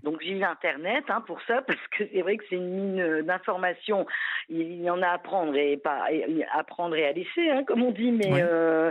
Donc 0.02 0.20
j'ai 0.20 0.32
eu 0.32 0.42
Internet 0.42 1.04
hein, 1.08 1.22
pour 1.26 1.40
ça, 1.42 1.62
parce 1.66 1.86
que 1.96 2.04
c'est 2.12 2.22
vrai 2.22 2.36
que 2.36 2.44
c'est 2.48 2.56
une 2.56 2.70
mine 2.70 3.22
d'informations. 3.22 4.06
Il 4.48 4.82
y 4.82 4.90
en 4.90 5.02
a 5.02 5.08
à 5.08 5.18
prendre 5.18 5.56
et 5.56 5.76
pas 5.76 6.06
à 6.52 6.64
prendre 6.64 6.96
et 6.96 7.06
à 7.06 7.12
laisser, 7.12 7.50
hein, 7.50 7.64
comme 7.66 7.82
on 7.82 7.90
dit, 7.90 8.12
mais 8.12 8.42
euh, 8.42 8.90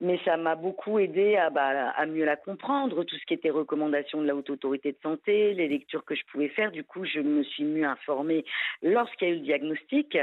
mais 0.00 0.20
ça 0.24 0.36
m'a 0.36 0.54
beaucoup 0.54 0.98
aidé 1.00 1.36
à, 1.36 1.50
bah, 1.50 1.90
à 1.90 2.06
mieux 2.06 2.24
la 2.24 2.36
comprendre, 2.36 3.02
tout 3.02 3.16
ce 3.16 3.26
qui 3.26 3.34
était 3.34 3.50
recommandations 3.50 4.22
de 4.22 4.26
la 4.26 4.36
haute 4.36 4.50
autorité 4.50 4.92
de 4.92 4.98
santé, 5.02 5.54
les 5.54 5.66
lectures 5.66 6.04
que 6.04 6.14
je 6.14 6.22
pouvais 6.30 6.48
faire. 6.48 6.70
Du 6.70 6.84
coup, 6.84 7.04
je 7.04 7.18
me 7.20 7.42
suis 7.42 7.64
mieux 7.64 7.84
informée 7.84 8.44
lorsqu'il 8.82 9.28
y 9.28 9.30
a 9.30 9.34
eu 9.34 9.38
le 9.38 9.44
diagnostic. 9.44 10.16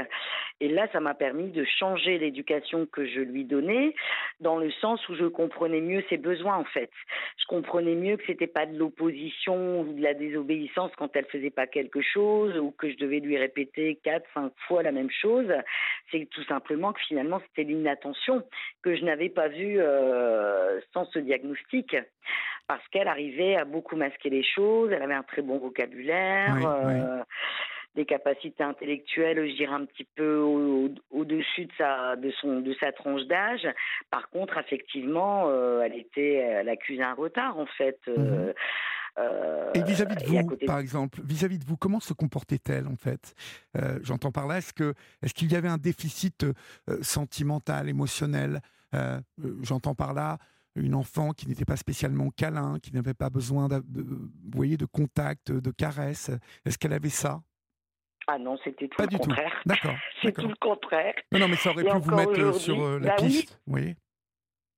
Et 0.60 0.68
là, 0.68 0.88
ça 0.92 1.00
m'a 1.00 1.12
permis 1.12 1.50
de 1.50 1.64
changer 1.78 2.18
l'éducation 2.18 2.86
que 2.86 3.04
je 3.06 3.20
lui 3.20 3.44
donnais, 3.44 3.94
dans 4.40 4.56
le 4.56 4.70
sens 4.70 5.06
où 5.10 5.14
je 5.14 5.26
comprenais 5.26 5.82
mieux 5.82 6.02
ses 6.08 6.16
besoins, 6.16 6.56
en 6.56 6.64
fait. 6.64 6.90
Je 7.38 7.44
comprenais 7.46 7.94
mieux 7.94 8.16
que 8.16 8.24
c'était 8.26 8.46
pas 8.46 8.64
de 8.64 8.78
l'opposition 8.78 9.82
ou 9.82 9.92
de 9.92 10.02
la 10.02 10.14
désobéissance 10.14 10.90
quand 10.96 11.14
elle 11.14 11.26
faisait 11.26 11.50
pas 11.50 11.66
quelque 11.66 12.00
chose, 12.00 12.56
ou 12.56 12.70
que 12.70 12.90
je 12.90 12.96
devais 12.96 13.20
lui 13.20 13.36
répéter 13.36 13.98
quatre, 14.02 14.26
cinq 14.32 14.52
fois 14.66 14.82
la 14.82 14.92
même 14.92 15.10
chose. 15.10 15.52
C'est 16.10 16.26
tout 16.30 16.44
simplement 16.44 16.94
que 16.94 17.00
finalement, 17.02 17.40
c'était 17.48 17.64
l'inattention 17.64 18.42
que 18.82 18.96
je 18.96 19.04
n'avais 19.04 19.28
pas 19.28 19.48
vue 19.48 19.65
euh, 19.76 20.80
sans 20.92 21.04
ce 21.06 21.18
diagnostic 21.18 21.96
parce 22.66 22.86
qu'elle 22.88 23.08
arrivait 23.08 23.56
à 23.56 23.64
beaucoup 23.64 23.96
masquer 23.96 24.30
les 24.30 24.42
choses, 24.42 24.90
elle 24.92 25.02
avait 25.02 25.14
un 25.14 25.22
très 25.22 25.42
bon 25.42 25.58
vocabulaire, 25.58 26.56
euh, 26.66 27.22
des 27.94 28.04
capacités 28.04 28.64
intellectuelles, 28.64 29.48
je 29.48 29.56
dirais 29.56 29.74
un 29.74 29.84
petit 29.84 30.06
peu 30.16 30.38
au-dessus 30.40 31.66
de 31.66 31.72
sa 31.78 32.16
de 32.16 32.30
son 32.40 32.60
de 32.60 32.74
sa 32.80 32.92
tranche 32.92 33.22
d'âge. 33.22 33.66
Par 34.10 34.28
contre, 34.30 34.58
effectivement, 34.58 35.44
euh, 35.46 35.82
elle 35.82 35.94
était, 35.94 36.34
elle 36.34 36.68
accusait 36.68 37.02
un 37.02 37.14
retard 37.14 37.58
en 37.58 37.66
fait. 37.66 37.98
Mhm. 38.06 38.52
et 39.74 39.82
vis-à-vis 39.82 40.16
de 40.16 40.24
vous, 40.26 40.56
par 40.66 40.78
exemple, 40.78 41.20
vis-à-vis 41.24 41.58
de 41.58 41.64
vous, 41.64 41.78
comment 41.78 42.00
se 42.00 42.12
comportait-elle 42.12 42.86
en 42.86 42.96
fait? 42.96 43.34
J'entends 44.02 44.32
par 44.32 44.46
là, 44.46 44.58
est-ce 44.58 44.74
que 44.74 44.92
est-ce 45.22 45.32
qu'il 45.32 45.50
y 45.52 45.56
avait 45.56 45.68
un 45.68 45.78
déficit 45.78 46.44
sentimental, 47.00 47.88
émotionnel? 47.88 48.60
Euh, 48.94 49.20
j'entends 49.62 49.94
par 49.94 50.14
là 50.14 50.38
une 50.74 50.94
enfant 50.94 51.30
qui 51.30 51.48
n'était 51.48 51.64
pas 51.64 51.76
spécialement 51.76 52.30
câlin, 52.30 52.78
qui 52.82 52.92
n'avait 52.92 53.14
pas 53.14 53.30
besoin 53.30 53.66
de, 53.68 53.82
vous 53.86 54.28
voyez, 54.52 54.76
de 54.76 54.84
contact, 54.84 55.50
de 55.50 55.70
caresses. 55.70 56.30
Est-ce 56.66 56.76
qu'elle 56.78 56.92
avait 56.92 57.08
ça? 57.08 57.40
Ah 58.26 58.38
non, 58.38 58.58
c'était 58.62 58.88
tout, 58.88 59.00
le 59.00 59.18
contraire. 59.18 59.62
D'accord. 59.64 59.94
C'est 60.22 60.32
tout 60.32 60.48
le 60.48 60.56
contraire. 60.60 61.14
Non, 61.32 61.48
mais 61.48 61.56
ça 61.56 61.70
aurait 61.70 61.84
pu 61.84 61.96
vous 61.96 62.14
mettre 62.14 62.38
euh, 62.38 62.52
sur 62.52 62.82
euh, 62.82 62.98
la 62.98 63.10
bah 63.10 63.16
piste. 63.16 63.58
Oui. 63.66 63.94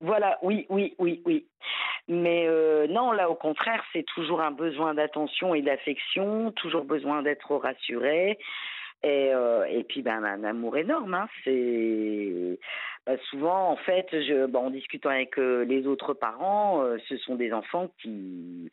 Voilà, 0.00 0.38
oui, 0.42 0.66
oui, 0.68 0.94
oui, 0.98 1.22
oui. 1.24 1.48
Mais 2.06 2.46
non, 2.88 3.10
là, 3.12 3.28
au 3.28 3.34
contraire, 3.34 3.82
c'est 3.92 4.04
toujours 4.14 4.40
un 4.40 4.52
besoin 4.52 4.94
d'attention 4.94 5.54
et 5.54 5.60
d'affection, 5.60 6.52
toujours 6.52 6.84
besoin 6.84 7.22
d'être 7.22 7.56
rassuré. 7.56 8.38
Et, 9.02 9.32
et 9.68 9.84
puis, 9.84 10.02
ben, 10.02 10.24
un 10.24 10.44
amour 10.44 10.76
énorme. 10.76 11.14
Hein. 11.14 11.28
C'est 11.44 12.58
bah, 13.08 13.14
souvent, 13.30 13.70
en 13.70 13.76
fait, 13.76 14.06
je, 14.12 14.44
bah, 14.44 14.58
en 14.58 14.68
discutant 14.68 15.08
avec 15.08 15.38
euh, 15.38 15.64
les 15.64 15.86
autres 15.86 16.12
parents, 16.12 16.82
euh, 16.82 16.98
ce 17.08 17.16
sont 17.16 17.36
des 17.36 17.54
enfants 17.54 17.90
qui, 18.02 18.70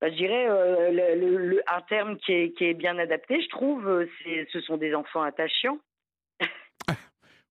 bah, 0.00 0.08
je 0.08 0.14
dirais, 0.14 0.48
euh, 0.48 1.14
le, 1.14 1.62
un 1.70 1.82
terme 1.82 2.16
qui 2.16 2.32
est, 2.32 2.52
qui 2.56 2.64
est, 2.64 2.72
bien 2.72 2.98
adapté, 2.98 3.42
je 3.42 3.48
trouve, 3.50 4.06
ce 4.50 4.60
sont 4.62 4.78
des 4.78 4.94
enfants 4.94 5.20
attachants. 5.20 5.78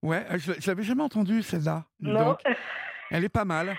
ouais, 0.01 0.25
je, 0.37 0.53
ne 0.53 0.67
l'avais 0.67 0.81
jamais 0.81 1.03
entendu 1.03 1.43
celle-là. 1.43 1.83
Non. 1.99 2.35
elle 3.11 3.25
est 3.25 3.29
pas 3.29 3.45
mal. 3.45 3.77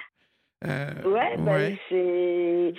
ouais, 0.64 1.78
c'est. 1.88 2.74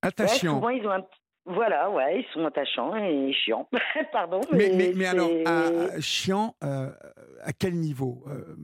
Attachant. 0.00 0.54
souvent, 0.54 0.70
ils 0.70 0.86
ont 0.86 0.92
un 0.92 1.06
voilà, 1.44 1.90
ouais, 1.90 2.20
ils 2.20 2.32
sont 2.32 2.44
attachants 2.44 2.94
et 2.96 3.32
chiants. 3.32 3.68
Pardon. 4.12 4.40
Mais, 4.52 4.70
mais, 4.74 4.92
mais, 4.94 5.06
alors, 5.06 5.30
à, 5.44 6.00
chiant, 6.00 6.54
euh, 6.62 6.90
à 7.40 7.52
quel 7.52 7.74
niveau 7.74 8.22
euh, 8.28 8.54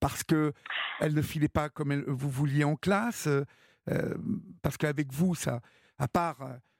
Parce 0.00 0.24
que 0.24 0.52
elle 1.00 1.14
ne 1.14 1.20
filait 1.20 1.48
pas 1.48 1.68
comme 1.68 1.92
elle, 1.92 2.04
vous 2.06 2.30
vouliez 2.30 2.64
en 2.64 2.76
classe 2.76 3.26
euh, 3.26 4.14
Parce 4.62 4.78
qu'avec 4.78 5.12
vous, 5.12 5.34
ça, 5.34 5.60
à 5.98 6.08
part 6.08 6.38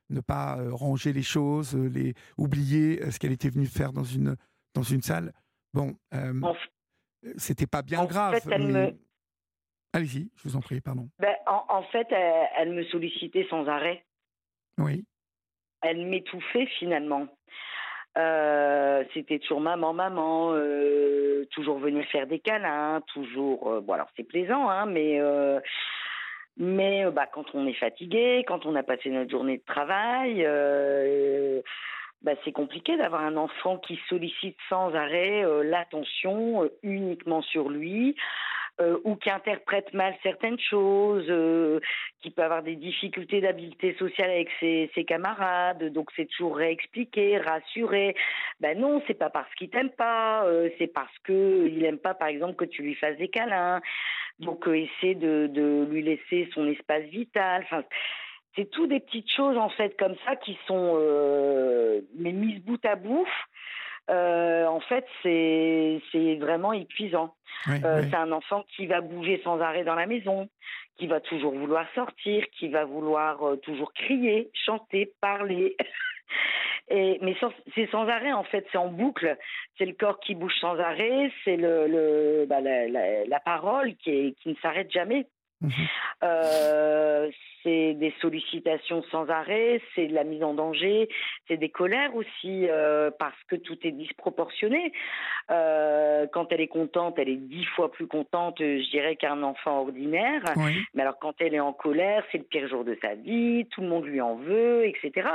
ne 0.08 0.20
pas 0.20 0.56
ranger 0.70 1.12
les 1.12 1.22
choses, 1.22 1.76
les 1.76 2.14
oublier 2.38 3.10
ce 3.10 3.18
qu'elle 3.18 3.32
était 3.32 3.50
venue 3.50 3.66
faire 3.66 3.92
dans 3.92 4.04
une, 4.04 4.36
dans 4.72 4.84
une 4.84 5.02
salle, 5.02 5.32
bon, 5.74 5.96
c'était 7.36 7.66
pas 7.66 7.82
bien 7.82 8.06
grave. 8.06 8.40
Allez-y, 9.92 10.30
je 10.36 10.48
vous 10.48 10.56
en 10.56 10.60
prie, 10.60 10.80
pardon. 10.80 11.08
Ben, 11.18 11.34
en, 11.46 11.82
fait, 11.84 12.06
elle 12.10 12.72
me 12.72 12.84
sollicitait 12.84 13.46
sans 13.50 13.66
arrêt. 13.66 14.04
Oui. 14.78 15.04
Elle 15.82 16.06
m'étouffait 16.06 16.66
finalement. 16.78 17.28
Euh, 18.16 19.04
c'était 19.12 19.38
toujours 19.38 19.60
maman, 19.60 19.92
maman, 19.92 20.52
euh, 20.52 21.44
toujours 21.50 21.78
venir 21.78 22.04
faire 22.06 22.26
des 22.26 22.38
câlins, 22.38 23.02
toujours. 23.12 23.70
Euh, 23.70 23.80
bon, 23.80 23.92
alors 23.92 24.08
c'est 24.16 24.24
plaisant, 24.24 24.70
hein, 24.70 24.86
mais 24.86 25.20
mais 26.58 27.04
bah, 27.10 27.26
quand 27.30 27.54
on 27.54 27.66
est 27.66 27.74
fatigué, 27.74 28.42
quand 28.48 28.64
on 28.64 28.74
a 28.76 28.82
passé 28.82 29.10
notre 29.10 29.30
journée 29.30 29.58
de 29.58 29.64
travail, 29.64 30.42
bah, 32.22 32.32
c'est 32.44 32.52
compliqué 32.52 32.96
d'avoir 32.96 33.22
un 33.22 33.36
enfant 33.36 33.76
qui 33.76 34.00
sollicite 34.08 34.56
sans 34.70 34.94
arrêt 34.94 35.44
l'attention 35.62 36.70
uniquement 36.82 37.42
sur 37.42 37.68
lui. 37.68 38.16
Euh, 38.78 38.98
ou 39.04 39.16
qui 39.16 39.30
interprète 39.30 39.94
mal 39.94 40.14
certaines 40.22 40.60
choses, 40.60 41.24
euh, 41.30 41.80
qui 42.20 42.30
peut 42.30 42.42
avoir 42.42 42.62
des 42.62 42.76
difficultés 42.76 43.40
d'habileté 43.40 43.94
sociale 43.94 44.28
avec 44.28 44.50
ses, 44.60 44.90
ses 44.94 45.04
camarades, 45.04 45.82
donc 45.94 46.10
c'est 46.14 46.26
toujours 46.26 46.58
réexpliquer, 46.58 47.38
rassurer. 47.38 48.14
Ben 48.60 48.78
non, 48.78 49.02
c'est 49.06 49.14
pas 49.14 49.30
parce 49.30 49.50
qu'il 49.54 49.70
t'aime 49.70 49.88
pas, 49.88 50.44
euh, 50.44 50.68
c'est 50.76 50.88
parce 50.88 51.18
que 51.24 51.66
il 51.66 51.86
aime 51.86 51.96
pas, 51.96 52.12
par 52.12 52.28
exemple, 52.28 52.56
que 52.56 52.66
tu 52.66 52.82
lui 52.82 52.94
fasses 52.96 53.16
des 53.16 53.28
câlins. 53.28 53.80
Donc 54.40 54.68
essaie 54.68 55.14
de, 55.14 55.46
de 55.46 55.86
lui 55.90 56.02
laisser 56.02 56.46
son 56.52 56.68
espace 56.68 57.04
vital. 57.04 57.62
Enfin, 57.64 57.82
c'est 58.56 58.70
tout 58.70 58.86
des 58.86 59.00
petites 59.00 59.30
choses 59.30 59.56
en 59.56 59.70
fait 59.70 59.96
comme 59.98 60.16
ça 60.26 60.36
qui 60.36 60.58
sont 60.66 61.00
mais 62.14 62.32
mises 62.32 62.62
bout 62.62 62.84
à 62.84 62.94
bout 62.94 63.26
euh, 64.10 64.66
en 64.66 64.80
fait, 64.80 65.04
c'est 65.22 66.36
vraiment 66.40 66.72
épuisant. 66.72 67.34
euh, 67.68 68.02
C'est 68.08 68.16
un 68.16 68.32
enfant 68.32 68.64
qui 68.76 68.86
va 68.86 69.00
bouger 69.00 69.40
sans 69.42 69.60
arrêt 69.60 69.84
dans 69.84 69.94
la 69.94 70.06
maison, 70.06 70.48
qui 70.96 71.06
va 71.06 71.20
toujours 71.20 71.54
vouloir 71.54 71.86
sortir, 71.94 72.44
qui 72.58 72.68
va 72.68 72.84
vouloir 72.84 73.42
euh, 73.42 73.56
toujours 73.56 73.92
crier, 73.92 74.50
chanter, 74.54 75.12
parler. 75.20 75.76
Et, 76.88 77.18
mais 77.20 77.36
c'est 77.74 77.90
sans 77.90 78.06
arrêt 78.06 78.32
en 78.32 78.44
fait, 78.44 78.64
c'est 78.70 78.78
en 78.78 78.86
boucle. 78.86 79.36
C'est 79.76 79.86
le 79.86 79.94
corps 79.94 80.20
qui 80.20 80.36
bouge 80.36 80.54
sans 80.60 80.78
arrêt, 80.78 81.32
c'est 81.44 81.56
le, 81.56 81.88
le 81.88 82.46
bah, 82.48 82.60
la, 82.60 82.86
la, 82.86 83.24
la, 83.24 83.40
parole 83.40 83.96
qui, 83.96 84.10
est, 84.10 84.32
qui 84.40 84.50
ne 84.50 84.54
s'arrête 84.62 84.92
jamais. 84.92 85.26
Mmh 85.60 85.70
euh, 86.22 87.30
c'est 87.66 87.94
des 87.94 88.14
sollicitations 88.20 89.02
sans 89.10 89.28
arrêt, 89.28 89.80
c'est 89.94 90.06
de 90.06 90.14
la 90.14 90.22
mise 90.22 90.44
en 90.44 90.54
danger, 90.54 91.08
c'est 91.48 91.56
des 91.56 91.68
colères 91.68 92.14
aussi 92.14 92.68
euh, 92.68 93.10
parce 93.18 93.42
que 93.48 93.56
tout 93.56 93.76
est 93.82 93.90
disproportionné. 93.90 94.92
Euh, 95.50 96.26
quand 96.32 96.52
elle 96.52 96.60
est 96.60 96.68
contente, 96.68 97.18
elle 97.18 97.28
est 97.28 97.36
dix 97.36 97.64
fois 97.64 97.90
plus 97.90 98.06
contente, 98.06 98.58
je 98.60 98.90
dirais, 98.90 99.16
qu'un 99.16 99.42
enfant 99.42 99.80
ordinaire. 99.80 100.42
Mais 100.94 101.02
alors 101.02 101.18
quand 101.18 101.34
elle 101.40 101.54
est 101.54 101.60
en 101.60 101.72
colère, 101.72 102.24
c'est 102.30 102.38
le 102.38 102.44
pire 102.44 102.68
jour 102.68 102.84
de 102.84 102.96
sa 103.02 103.14
vie, 103.14 103.66
tout 103.70 103.80
le 103.80 103.88
monde 103.88 104.04
lui 104.04 104.20
en 104.20 104.36
veut, 104.36 104.86
etc. 104.86 105.28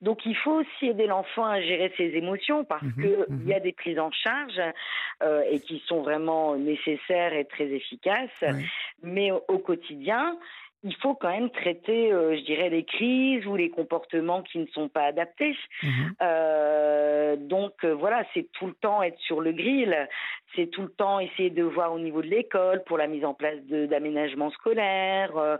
Donc 0.00 0.24
il 0.26 0.36
faut 0.36 0.60
aussi 0.60 0.86
aider 0.86 1.06
l'enfant 1.06 1.44
à 1.44 1.60
gérer 1.60 1.92
ses 1.96 2.16
émotions 2.16 2.64
parce 2.64 2.82
mmh 2.82 3.02
qu'il 3.02 3.26
mmh 3.28 3.48
y 3.48 3.54
a 3.54 3.60
des 3.60 3.72
prises 3.72 3.98
en 3.98 4.12
charge 4.12 4.60
euh, 5.22 5.42
et 5.50 5.58
qui 5.60 5.82
sont 5.86 6.02
vraiment 6.02 6.56
nécessaires 6.56 7.32
et 7.32 7.44
très 7.44 7.66
efficaces. 7.66 8.44
Mais 9.02 9.30
au, 9.32 9.58
quotidien, 9.58 10.38
il 10.84 10.94
faut 10.96 11.14
quand 11.14 11.30
même 11.30 11.50
traiter, 11.50 12.12
euh, 12.12 12.36
je 12.36 12.42
dirais, 12.42 12.70
les 12.70 12.84
crises 12.84 13.46
ou 13.46 13.56
les 13.56 13.68
comportements 13.68 14.42
qui 14.42 14.58
ne 14.58 14.66
sont 14.66 14.88
pas 14.88 15.04
adaptés. 15.04 15.56
Mmh 15.82 15.88
euh, 16.22 17.36
donc 17.36 17.72
euh, 17.84 17.94
voilà, 17.94 18.24
c'est 18.32 18.50
tout 18.52 18.66
le 18.66 18.74
temps 18.74 19.02
être 19.02 19.18
sur 19.18 19.40
le 19.40 19.52
grill, 19.52 20.08
c'est 20.54 20.66
tout 20.66 20.82
le 20.82 20.90
temps 20.90 21.20
essayer 21.20 21.50
de 21.50 21.62
voir 21.62 21.92
au 21.92 21.98
niveau 21.98 22.22
de 22.22 22.28
l'école 22.28 22.82
pour 22.84 22.96
la 22.96 23.06
mise 23.06 23.24
en 23.24 23.34
place 23.34 23.58
d'aménagements 23.66 24.50
scolaires, 24.50 25.58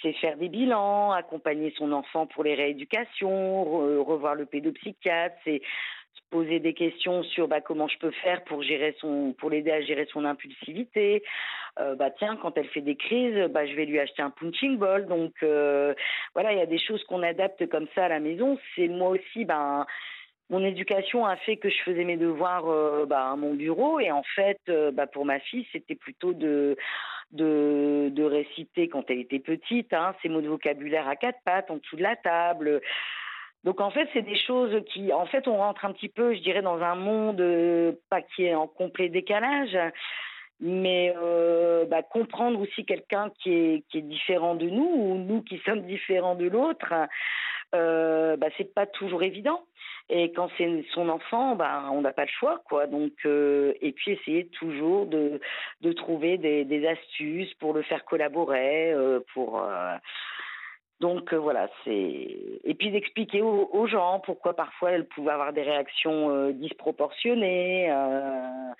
c'est 0.00 0.12
faire 0.14 0.36
des 0.36 0.48
bilans, 0.48 1.12
accompagner 1.12 1.72
son 1.76 1.92
enfant 1.92 2.26
pour 2.26 2.44
les 2.44 2.54
rééducations, 2.54 3.64
revoir 4.04 4.34
le 4.34 4.46
pédopsychiatre, 4.46 5.36
c'est 5.44 5.60
poser 6.30 6.60
des 6.60 6.74
questions 6.74 7.22
sur 7.22 7.48
bah, 7.48 7.60
comment 7.60 7.88
je 7.88 7.98
peux 7.98 8.10
faire 8.10 8.44
pour 8.44 8.62
gérer 8.62 8.94
son, 9.00 9.34
pour 9.38 9.50
l'aider 9.50 9.70
à 9.70 9.80
gérer 9.80 10.06
son 10.12 10.24
impulsivité. 10.24 11.22
Euh, 11.78 11.94
bah 11.94 12.10
tiens, 12.10 12.36
quand 12.36 12.56
elle 12.56 12.68
fait 12.68 12.80
des 12.80 12.96
crises, 12.96 13.48
bah 13.50 13.66
je 13.66 13.74
vais 13.74 13.84
lui 13.84 13.98
acheter 13.98 14.22
un 14.22 14.30
punching 14.30 14.78
ball. 14.78 15.06
Donc 15.06 15.32
euh, 15.42 15.94
voilà, 16.34 16.52
il 16.52 16.58
y 16.58 16.62
a 16.62 16.66
des 16.66 16.78
choses 16.78 17.02
qu'on 17.04 17.22
adapte 17.22 17.66
comme 17.68 17.86
ça 17.94 18.06
à 18.06 18.08
la 18.08 18.20
maison. 18.20 18.58
C'est 18.74 18.88
moi 18.88 19.10
aussi, 19.10 19.44
ben 19.44 19.86
mon 20.50 20.64
éducation 20.64 21.26
a 21.26 21.36
fait 21.36 21.56
que 21.56 21.68
je 21.68 21.82
faisais 21.84 22.04
mes 22.04 22.16
devoirs 22.16 22.68
euh, 22.68 23.06
bah, 23.06 23.30
à 23.30 23.36
mon 23.36 23.54
bureau 23.54 24.00
et 24.00 24.10
en 24.10 24.22
fait, 24.34 24.60
bah, 24.92 25.06
pour 25.06 25.24
ma 25.24 25.38
fille, 25.40 25.66
c'était 25.72 25.94
plutôt 25.94 26.32
de, 26.32 26.76
de, 27.32 28.08
de 28.10 28.22
réciter 28.24 28.88
quand 28.88 29.10
elle 29.10 29.20
était 29.20 29.38
petite, 29.38 29.92
hein, 29.92 30.14
ses 30.22 30.28
mots 30.28 30.40
de 30.40 30.48
vocabulaire 30.48 31.08
à 31.08 31.16
quatre 31.16 31.40
pattes 31.44 31.70
en 31.70 31.76
dessous 31.76 31.96
de 31.96 32.02
la 32.02 32.16
table. 32.16 32.80
Donc 33.64 33.80
en 33.80 33.90
fait, 33.90 34.08
c'est 34.12 34.22
des 34.22 34.38
choses 34.38 34.82
qui, 34.92 35.12
en 35.12 35.26
fait, 35.26 35.48
on 35.48 35.56
rentre 35.56 35.84
un 35.84 35.92
petit 35.92 36.08
peu, 36.08 36.34
je 36.34 36.40
dirais, 36.40 36.62
dans 36.62 36.80
un 36.80 36.94
monde 36.94 37.40
euh, 37.40 37.92
pas 38.08 38.22
qui 38.22 38.44
est 38.44 38.54
en 38.54 38.68
complet 38.68 39.08
décalage, 39.08 39.76
mais 40.60 41.14
euh, 41.16 41.84
bah, 41.86 42.02
comprendre 42.02 42.60
aussi 42.60 42.84
quelqu'un 42.84 43.30
qui 43.40 43.52
est 43.52 43.84
qui 43.88 43.98
est 43.98 44.02
différent 44.02 44.54
de 44.54 44.68
nous 44.68 44.88
ou 44.88 45.14
nous 45.18 45.42
qui 45.42 45.58
sommes 45.58 45.82
différents 45.82 46.34
de 46.34 46.46
l'autre, 46.46 46.92
euh, 47.74 48.36
bah, 48.36 48.48
c'est 48.56 48.72
pas 48.74 48.86
toujours 48.86 49.22
évident. 49.22 49.64
Et 50.08 50.32
quand 50.32 50.48
c'est 50.56 50.84
son 50.94 51.08
enfant, 51.10 51.54
bah, 51.54 51.90
on 51.92 52.00
n'a 52.00 52.12
pas 52.12 52.24
le 52.24 52.30
choix, 52.30 52.62
quoi. 52.64 52.86
Donc, 52.86 53.12
euh, 53.26 53.74
et 53.82 53.92
puis 53.92 54.12
essayer 54.12 54.46
toujours 54.46 55.04
de, 55.06 55.38
de 55.82 55.92
trouver 55.92 56.38
des 56.38 56.86
astuces 56.86 57.52
pour 57.54 57.74
le 57.74 57.82
faire 57.82 58.04
collaborer, 58.04 58.94
pour 59.34 59.62
donc 61.00 61.32
euh, 61.32 61.36
voilà, 61.36 61.68
c'est 61.84 61.90
et 62.64 62.74
puis 62.74 62.90
d'expliquer 62.90 63.40
aux, 63.40 63.86
gens 63.86 64.20
pourquoi 64.20 64.54
parfois 64.54 64.90
elles 64.92 65.06
pouvaient 65.06 65.32
avoir 65.32 65.52
des 65.52 65.62
réactions 65.62 66.30
euh, 66.30 66.52
disproportionnées. 66.52 67.90
Euh, 67.90 68.72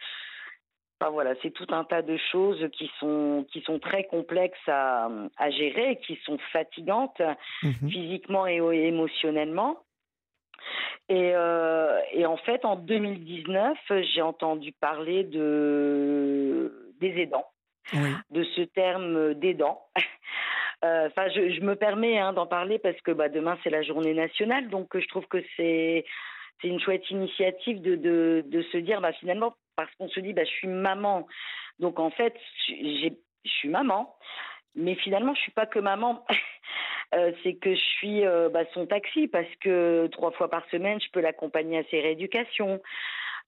enfin 1.01 1.11
voilà, 1.11 1.35
c'est 1.43 1.53
tout 1.53 1.69
un 1.71 1.85
tas 1.85 2.03
de 2.03 2.17
choses 2.33 2.69
qui 2.73 2.91
sont 2.99 3.47
qui 3.53 3.61
sont 3.61 3.79
très 3.79 4.05
complexes 4.05 4.59
à, 4.67 5.09
à 5.37 5.51
gérer, 5.51 6.01
qui 6.05 6.19
sont 6.25 6.39
fatigantes 6.53 7.23
mmh 7.63 7.89
physiquement 7.89 8.47
et 8.49 8.57
émotionnellement. 8.57 9.79
Et, 11.09 11.33
et 12.13 12.27
en 12.27 12.37
fait, 12.37 12.67
en 12.67 12.77
2019, 12.77 13.79
j'ai 14.03 14.21
entendu 14.21 14.73
parler 14.73 15.25
de 15.25 16.93
des 17.01 17.23
aidants, 17.23 17.47
de 18.31 18.43
ce 18.43 18.63
terme 18.63 19.35
d'aidant. 19.35 19.87
Euh, 20.85 21.09
enfin, 21.09 21.29
je, 21.31 21.61
me 21.61 21.75
permets 21.75 22.19
hein, 22.19 22.33
d'en 22.33 22.47
parler 22.47 22.79
parce 22.79 23.01
que 23.01 23.11
bah, 23.11 23.29
demain 23.29 23.59
c'est 23.63 23.71
la 23.71 23.83
journée 23.83 24.15
nationale, 24.15 24.69
donc 24.69 24.97
je 24.97 25.07
trouve 25.09 25.27
que 25.27 25.43
c'est 25.57 26.05
une 26.63 26.81
chouette 26.81 27.11
initiative 27.11 27.81
de, 27.83 28.45
se 28.73 28.79
dire 28.79 29.01
bah, 29.01 29.13
finalement 29.13 29.55
parce 29.77 29.93
qu'on 29.97 30.09
se 30.09 30.21
dit 30.21 30.33
bah, 30.33 30.45
je 30.45 30.51
suis 30.51 30.69
maman, 30.69 31.27
donc 31.81 31.99
en 31.99 32.11
fait 32.11 32.35
je 32.69 33.11
suis 33.45 33.69
maman, 33.69 34.15
mais 34.77 34.95
finalement 34.95 35.35
je 35.35 35.41
suis 35.41 35.53
pas 35.53 35.67
que 35.67 35.79
maman. 35.79 36.25
Euh, 37.15 37.33
c'est 37.43 37.55
que 37.55 37.75
je 37.75 37.81
suis 37.81 38.27
euh, 38.27 38.51
son 38.75 38.85
taxi 38.85 39.29
parce 39.29 39.49
que 39.63 40.09
trois 40.09 40.31
fois 40.33 40.51
par 40.51 40.69
semaine, 40.69 41.01
je 41.01 41.11
peux 41.11 41.21
l'accompagner 41.21 41.79
à 41.79 41.85
ses 41.85 42.03
rééducations. 42.03 42.83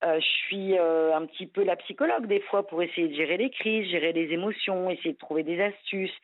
Euh, 0.03 0.19
je 0.19 0.27
suis 0.47 0.79
euh, 0.79 1.15
un 1.15 1.27
petit 1.27 1.47
peu 1.47 1.63
la 1.63 1.77
psychologue 1.77 2.27
des 2.27 2.41
fois 2.41 2.67
pour 2.67 2.83
essayer 2.83 3.09
de 3.09 3.15
gérer 3.15 3.37
les 3.37 3.51
crises, 3.51 3.91
gérer 3.91 4.13
les 4.13 4.33
émotions, 4.33 4.89
essayer 4.89 5.13
de 5.13 5.19
trouver 5.19 5.43
des 5.43 5.61
astuces. 5.61 6.15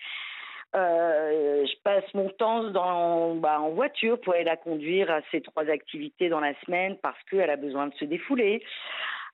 Euh, 0.75 1.65
je 1.65 1.83
passe 1.83 2.05
mon 2.13 2.29
temps 2.31 2.65
dans, 2.65 3.37
bah, 3.37 3.61
en 3.61 3.71
voiture 3.71 4.21
pour 4.21 4.35
aller 4.35 4.45
la 4.45 4.57
conduire 4.57 5.11
à 5.11 5.21
ces 5.31 5.41
trois 5.41 5.69
activités 5.71 6.29
dans 6.29 6.41
la 6.41 6.59
semaine 6.61 6.97
parce 7.03 7.19
qu'elle 7.31 7.51
a 7.51 7.57
besoin 7.57 7.87
de 7.87 7.95
se 7.95 8.05
défouler. 8.05 8.63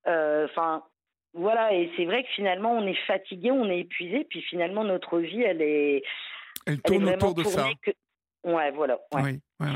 Euh, 0.07 0.45
enfin, 0.45 0.85
voilà, 1.35 1.73
et 1.73 1.91
c'est 1.97 2.05
vrai 2.05 2.23
que 2.23 2.29
finalement, 2.31 2.73
on 2.73 2.87
est 2.87 3.07
fatigué, 3.07 3.51
on 3.51 3.69
est 3.71 3.81
épuisé, 3.81 4.25
puis 4.29 4.43
finalement, 4.43 4.85
notre 4.85 5.19
vie, 5.19 5.43
elle 5.43 5.63
est. 5.63 6.03
Elle 6.67 6.81
tourne 6.83 7.09
autour 7.09 7.35
de 7.35 7.45
ça. 7.45 7.67
Ouais, 8.45 8.71
voilà. 8.71 8.99
Ouais. 9.15 9.39
Oui. 9.61 9.69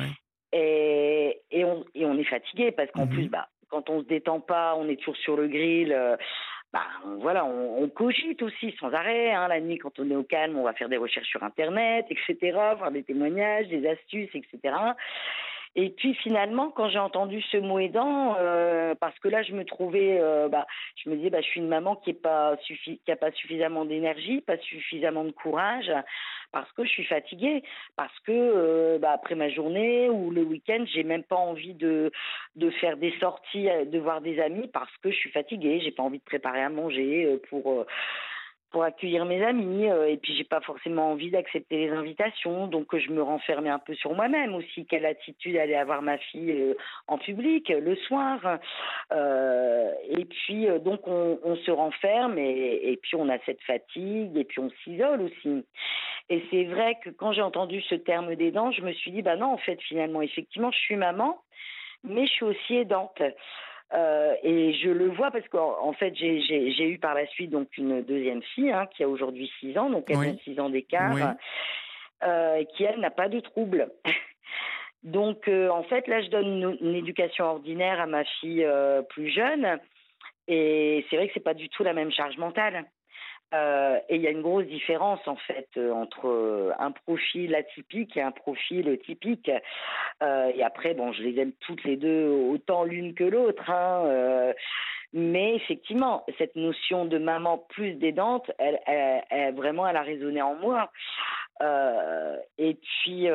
Et, 0.53 1.41
et, 1.51 1.65
on, 1.65 1.85
et 1.95 2.05
on 2.05 2.17
est 2.19 2.25
fatigué 2.25 2.71
parce 2.73 2.91
qu'en 2.93 3.07
mhm. 3.07 3.13
plus, 3.13 3.29
bah, 3.29 3.49
quand 3.69 3.91
on 3.91 4.03
se 4.03 4.07
détend 4.07 4.41
pas, 4.41 4.75
on 4.77 4.89
est 4.89 4.97
toujours 4.97 5.17
sur 5.17 5.37
le 5.37 5.49
grill. 5.49 5.93
Euh, 5.93 6.17
bah, 6.77 6.83
voilà, 7.21 7.47
on, 7.47 7.89
cogite 7.89 8.43
aussi 8.43 8.75
sans 8.79 8.93
arrêt. 8.93 9.33
Hein, 9.33 9.49
la 9.49 9.61
nuit, 9.61 9.79
quand 9.79 9.99
on 9.99 10.11
est 10.11 10.15
au 10.15 10.25
calme, 10.25 10.59
on 10.59 10.65
va 10.65 10.75
faire 10.75 10.91
des 10.91 10.99
recherches 10.99 11.29
sur 11.29 11.43
Internet, 11.43 12.05
etc., 12.11 12.37
voir 12.77 12.91
des 12.91 13.03
témoignages, 13.03 13.69
des 13.69 13.89
astuces, 13.89 14.35
etc. 14.35 14.75
Et 15.79 15.91
puis 15.91 16.15
finalement, 16.15 16.71
quand 16.71 16.89
j'ai 16.89 16.99
entendu 16.99 17.43
ce 17.43 17.59
mot 17.59 17.79
aidant, 17.79 18.35
euh, 18.39 18.95
parce 18.95 19.19
que 19.19 19.29
là, 19.29 19.43
je 19.43 19.53
me 19.53 19.63
trouvais, 19.67 20.19
euh, 20.19 20.49
bah, 20.49 20.67
je 20.97 21.11
me 21.11 21.17
disais, 21.17 21.29
bah, 21.29 21.43
je 21.43 21.47
suis 21.49 21.61
une 21.61 21.69
maman 21.69 21.97
qui 21.97 22.15
n'a 22.15 22.19
pas, 22.19 22.57
suffi 22.63 22.99
pas 23.21 23.31
suffisamment 23.33 23.85
d'énergie, 23.85 24.41
pas 24.41 24.57
suffisamment 24.57 25.25
de 25.25 25.33
courage, 25.33 25.93
parce 26.51 26.73
que 26.73 26.83
je 26.85 26.89
suis 26.89 27.05
fatiguée, 27.05 27.63
parce 27.95 28.19
que 28.21 28.33
euh, 28.33 28.99
bah, 28.99 29.11
après 29.13 29.35
ma 29.35 29.51
journée 29.51 30.09
ou 30.09 30.31
le 30.31 30.43
week-end, 30.43 30.83
j'ai 30.87 31.05
même 31.05 31.25
pas 31.25 31.37
envie 31.37 31.75
de 31.75 32.11
de 32.57 32.71
faire 32.71 32.97
des 32.97 33.13
sorties, 33.21 33.69
de 33.87 33.99
voir 33.99 34.23
des 34.23 34.41
amis, 34.41 34.69
parce 34.69 34.97
que 35.03 35.11
je 35.11 35.17
suis 35.17 35.31
fatiguée, 35.31 35.81
j'ai 35.85 35.91
pas 35.91 36.03
envie 36.03 36.19
de 36.19 36.25
préparer 36.25 36.63
à 36.63 36.71
manger 36.71 37.39
pour 37.51 37.85
pour 38.71 38.83
accueillir 38.83 39.25
mes 39.25 39.43
amis 39.45 39.89
euh, 39.89 40.09
et 40.09 40.17
puis 40.17 40.35
j'ai 40.37 40.45
pas 40.45 40.61
forcément 40.61 41.13
envie 41.13 41.31
d'accepter 41.31 41.87
les 41.87 41.91
invitations 41.91 42.67
donc 42.67 42.97
je 42.97 43.11
me 43.11 43.23
renfermais 43.23 43.71
un 43.71 43.79
peu 43.79 43.95
sur 43.95 44.15
moi-même 44.15 44.55
aussi 44.55 44.87
quelle 44.87 45.07
attitude 45.07 45.57
aller 45.57 45.75
avoir 45.75 46.03
ma 46.03 46.19
fille 46.19 46.51
euh, 46.51 46.75
en 47.07 47.19
public 47.19 47.69
le 47.69 47.95
soir 47.97 48.59
euh, 49.13 49.93
et 50.09 50.25
puis 50.25 50.67
donc 50.85 51.07
on, 51.07 51.57
se 51.65 51.71
renferme 51.71 52.39
et, 52.39 52.93
et, 52.93 52.97
puis 52.97 53.17
on 53.17 53.29
a 53.29 53.39
cette 53.47 53.63
fatigue 53.63 54.37
et 54.37 54.45
puis 54.45 54.61
on 54.61 54.71
s'isole 54.85 55.23
aussi. 55.23 55.65
Et 56.29 56.45
c'est 56.51 56.65
vrai 56.65 56.99
que 57.03 57.11
quand 57.11 57.33
j'ai 57.33 57.43
entendu 57.43 57.81
ce 57.83 57.95
terme 57.95 58.35
d'aidant 58.35 58.73
je 58.73 58.83
me 58.83 58.93
suis 58.93 59.11
dit 59.11 59.23
bah 59.23 59.37
non 59.37 59.53
en 59.53 59.59
fait 59.59 59.81
finalement 59.83 60.23
effectivement 60.23 60.71
je 60.71 60.79
suis 60.79 60.97
maman 60.97 61.41
mais 62.05 62.27
je 62.27 62.33
suis 62.33 62.45
aussi 62.45 62.77
aidante 62.77 63.23
euh, 63.95 64.35
et 64.43 64.75
je 64.75 64.91
le 64.91 65.09
vois 65.09 65.31
parce 65.31 65.47
qu'en 65.49 65.77
en 65.81 65.93
fait, 65.93 66.15
j'ai 66.17 66.89
eu 66.89 66.99
par 66.99 67.15
la 67.15 67.27
suite 67.29 67.51
donc 67.51 67.69
une 67.79 68.03
deuxième 68.03 68.43
fille 68.43 68.71
hein, 68.71 68.87
qui 68.87 69.05
a 69.05 69.09
aujourd'hui 69.09 69.51
6 69.61 69.79
ans, 69.79 69.91
donc 69.91 70.07
elle 70.09 70.17
a 70.17 70.37
6 70.45 70.59
ans 70.59 70.71
d'écart, 70.71 71.35
euh, 72.25 72.65
qui 72.75 72.85
elle 72.85 73.01
n'a 73.01 73.11
pas 73.11 73.29
de 73.29 73.41
trouble. 73.41 73.93
donc 75.05 75.47
euh, 75.47 75.69
en 75.69 75.85
fait, 75.85 76.09
là, 76.09 76.21
je 76.21 76.29
donne 76.29 76.77
une, 76.81 76.95
éducation 76.95 77.45
ordinaire 77.45 78.01
à 78.01 78.07
ma 78.07 78.25
fille 78.25 78.67
plus 79.11 79.31
jeune, 79.31 79.79
et 80.49 81.07
c'est 81.09 81.17
vrai 81.17 81.29
que 81.29 81.35
c'est 81.35 81.41
pas 81.41 81.55
du 81.55 81.69
tout 81.69 81.85
la 81.85 81.93
même 81.93 82.11
charge 82.11 82.37
mentale. 82.39 82.85
Euh, 83.55 83.99
et 84.09 84.17
il 84.17 84.23
y 84.23 84.27
a 84.27 84.31
une 84.31 84.43
grosse 84.43 84.67
différence 84.67 85.21
en 85.27 85.37
fait 85.37 85.69
euh, 85.77 85.93
entre 85.93 86.27
euh, 86.27 86.73
un 86.81 86.91
profil 86.91 87.55
atypique 87.55 88.17
et 88.17 88.23
un 88.23 88.33
profil 88.33 88.99
typique. 89.05 89.49
et 89.49 90.63
après, 90.65 90.95
bon, 90.95 91.13
je 91.13 91.23
les 91.23 91.41
aime 91.41 91.53
toutes 91.61 91.85
les 91.85 91.97
deux 91.97 92.27
autant 92.27 92.85
l'une 92.85 93.15
que 93.15 93.25
l'autre. 93.25 93.71
Hein, 93.71 94.53
mais 95.13 95.55
effectivement, 95.55 96.25
cette 96.39 96.57
notion 96.57 97.05
de 97.05 97.19
maman 97.19 97.59
plus 97.59 97.95
d'aidante, 97.95 98.51
elle, 98.59 98.81
elle, 99.31 99.55
vraiment, 99.55 99.87
elle 99.87 99.97
a 99.97 100.03
résonné 100.03 100.43
en 100.43 100.55
moi. 100.57 100.91
et 102.59 102.75
puis, 102.75 103.29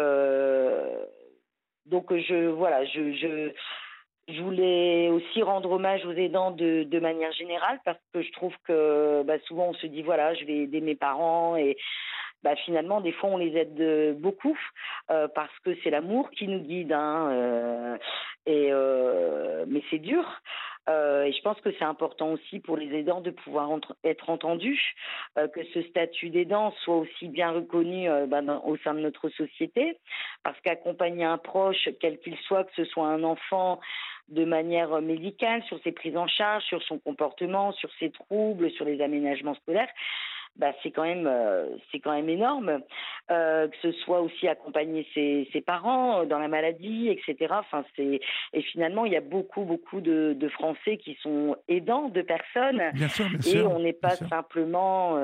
donc 1.85 2.13
je 2.13 2.47
voilà, 2.47 2.83
je, 2.85 3.13
je 3.13 3.51
je 4.31 4.41
voulais 4.41 5.09
aussi 5.09 5.41
rendre 5.41 5.71
hommage 5.71 6.05
aux 6.05 6.13
aidants 6.13 6.51
de, 6.51 6.99
manière 6.99 7.31
générale 7.33 7.79
parce 7.85 7.99
que 8.13 8.21
je 8.21 8.31
trouve 8.31 8.53
que 8.65 9.23
bah, 9.23 9.39
souvent 9.47 9.69
on 9.69 9.73
se 9.73 9.87
dit 9.87 10.01
voilà 10.01 10.33
je 10.33 10.45
vais 10.45 10.57
aider 10.59 10.81
mes 10.81 10.95
parents 10.95 11.55
et 11.55 11.77
bah, 12.43 12.55
finalement 12.55 13.01
des 13.01 13.11
fois 13.11 13.29
on 13.29 13.37
les 13.37 13.55
aide 13.57 14.19
beaucoup 14.19 14.57
euh, 15.09 15.27
parce 15.33 15.57
que 15.63 15.75
c'est 15.83 15.89
l'amour 15.89 16.29
qui 16.31 16.47
nous 16.47 16.59
guide 16.59 16.93
hein, 16.93 17.29
euh, 17.31 17.97
et 18.45 18.69
euh, 18.71 19.65
mais 19.67 19.83
c'est 19.89 19.99
dur. 19.99 20.25
Euh, 20.89 21.23
et 21.23 21.31
je 21.31 21.41
pense 21.41 21.59
que 21.61 21.71
c'est 21.77 21.85
important 21.85 22.31
aussi 22.31 22.59
pour 22.59 22.75
les 22.75 22.91
aidants 22.97 23.21
de 23.21 23.29
pouvoir 23.29 23.69
être 24.03 24.29
entendus, 24.29 24.95
euh, 25.37 25.47
que 25.47 25.63
ce 25.73 25.81
statut 25.83 26.29
d'aidant 26.29 26.71
soit 26.83 26.97
aussi 26.97 27.27
bien 27.27 27.51
reconnu 27.51 28.09
euh, 28.09 28.25
bah, 28.25 28.41
au 28.65 28.77
sein 28.77 28.95
de 28.95 28.99
notre 28.99 29.29
société, 29.29 29.99
parce 30.43 30.59
qu'accompagner 30.61 31.23
un 31.23 31.37
proche, 31.37 31.89
quel 31.99 32.19
qu'il 32.19 32.37
soit, 32.47 32.63
que 32.63 32.73
ce 32.75 32.85
soit 32.85 33.07
un 33.07 33.23
enfant, 33.23 33.79
de 34.29 34.45
manière 34.45 35.01
médicale, 35.01 35.63
sur 35.63 35.81
ses 35.83 35.91
prises 35.91 36.17
en 36.17 36.27
charge, 36.27 36.63
sur 36.63 36.81
son 36.83 36.99
comportement, 36.99 37.71
sur 37.73 37.89
ses 37.99 38.11
troubles, 38.11 38.71
sur 38.71 38.85
les 38.85 39.01
aménagements 39.01 39.55
scolaires, 39.55 39.89
bah, 40.57 40.73
c'est 40.83 40.91
quand 40.91 41.03
même 41.03 41.29
c'est 41.91 41.99
quand 41.99 42.11
même 42.11 42.27
énorme. 42.27 42.81
Que 43.29 43.69
ce 43.81 43.91
soit 44.03 44.19
aussi 44.19 44.49
accompagner 44.49 45.07
ses, 45.13 45.47
ses, 45.53 45.61
parents 45.61 46.25
dans 46.25 46.39
la 46.39 46.49
maladie 46.49 47.07
etc 47.07 47.47
enfin 47.51 47.85
c'est 47.95 48.19
et 48.51 48.61
finalement 48.61 49.05
il 49.05 49.13
y 49.13 49.15
a 49.15 49.21
beaucoup 49.21 49.63
beaucoup 49.63 50.01
de, 50.01 50.35
de 50.37 50.49
Français 50.49 50.97
qui 50.97 51.17
sont 51.21 51.55
aidants 51.69 52.09
de 52.09 52.21
personnes. 52.21 52.81
Bien 52.93 53.07
sûr, 53.07 53.29
bien 53.29 53.37
et 53.39 53.41
sûr, 53.43 53.71
on 53.71 53.79
n'est 53.79 53.93
pas 53.93 54.17
simplement 54.17 55.15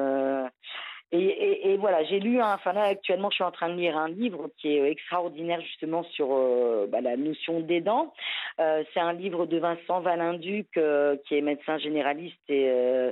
et, 1.14 1.20
et, 1.20 1.72
et, 1.72 1.78
voilà, 1.78 2.04
j'ai 2.04 2.20
lu, 2.20 2.42
un, 2.42 2.54
enfin 2.54 2.74
là 2.74 2.84
actuellement 2.84 3.30
je 3.30 3.36
suis 3.36 3.44
en 3.44 3.52
train 3.52 3.70
de 3.70 3.76
lire 3.76 3.96
un 3.96 4.10
livre 4.10 4.50
qui 4.58 4.76
est 4.76 4.92
extraordinaire 4.92 5.62
justement 5.62 6.04
sur 6.04 6.28
euh, 6.32 6.86
bah, 6.90 7.00
la 7.00 7.16
notion 7.16 7.62
d'aidant. 7.62 8.14
Euh, 8.60 8.84
c'est 8.94 9.00
un 9.00 9.14
livre 9.14 9.46
de 9.46 9.58
Vincent 9.58 10.02
Valinduc 10.02 10.76
euh, 10.76 11.16
qui 11.26 11.38
est 11.38 11.42
médecin 11.42 11.78
généraliste 11.78 12.42
et, 12.50 12.68
euh, 12.70 13.12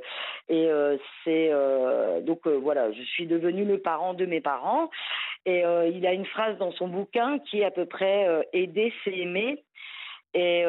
et 0.49 0.67
euh, 0.67 0.97
c'est 1.23 1.51
donc 2.23 2.45
voilà, 2.47 2.91
je 2.91 3.01
suis 3.01 3.27
devenue 3.27 3.63
le 3.63 3.79
parent 3.79 4.13
de 4.13 4.25
mes 4.25 4.41
parents 4.41 4.89
et 5.45 5.63
il 5.93 6.05
a 6.05 6.13
une 6.13 6.25
phrase 6.25 6.57
dans 6.57 6.71
son 6.71 6.87
bouquin 6.87 7.39
qui 7.39 7.61
est 7.61 7.65
à 7.65 7.71
peu 7.71 7.85
près 7.85 8.47
aider 8.51 8.91
c'est 9.03 9.15
aimer 9.15 9.63
et 10.33 10.65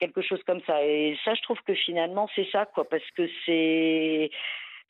quelque 0.00 0.22
chose 0.22 0.42
comme 0.44 0.60
ça. 0.66 0.82
Et 0.82 1.16
ça, 1.24 1.34
je 1.34 1.42
trouve 1.42 1.58
que 1.66 1.74
finalement, 1.74 2.28
c'est 2.34 2.48
ça, 2.50 2.66
quoi, 2.66 2.88
parce 2.88 3.08
que 3.16 3.28
c'est 3.44 4.30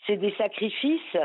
c'est 0.07 0.17
des 0.17 0.35
sacrifices. 0.37 1.17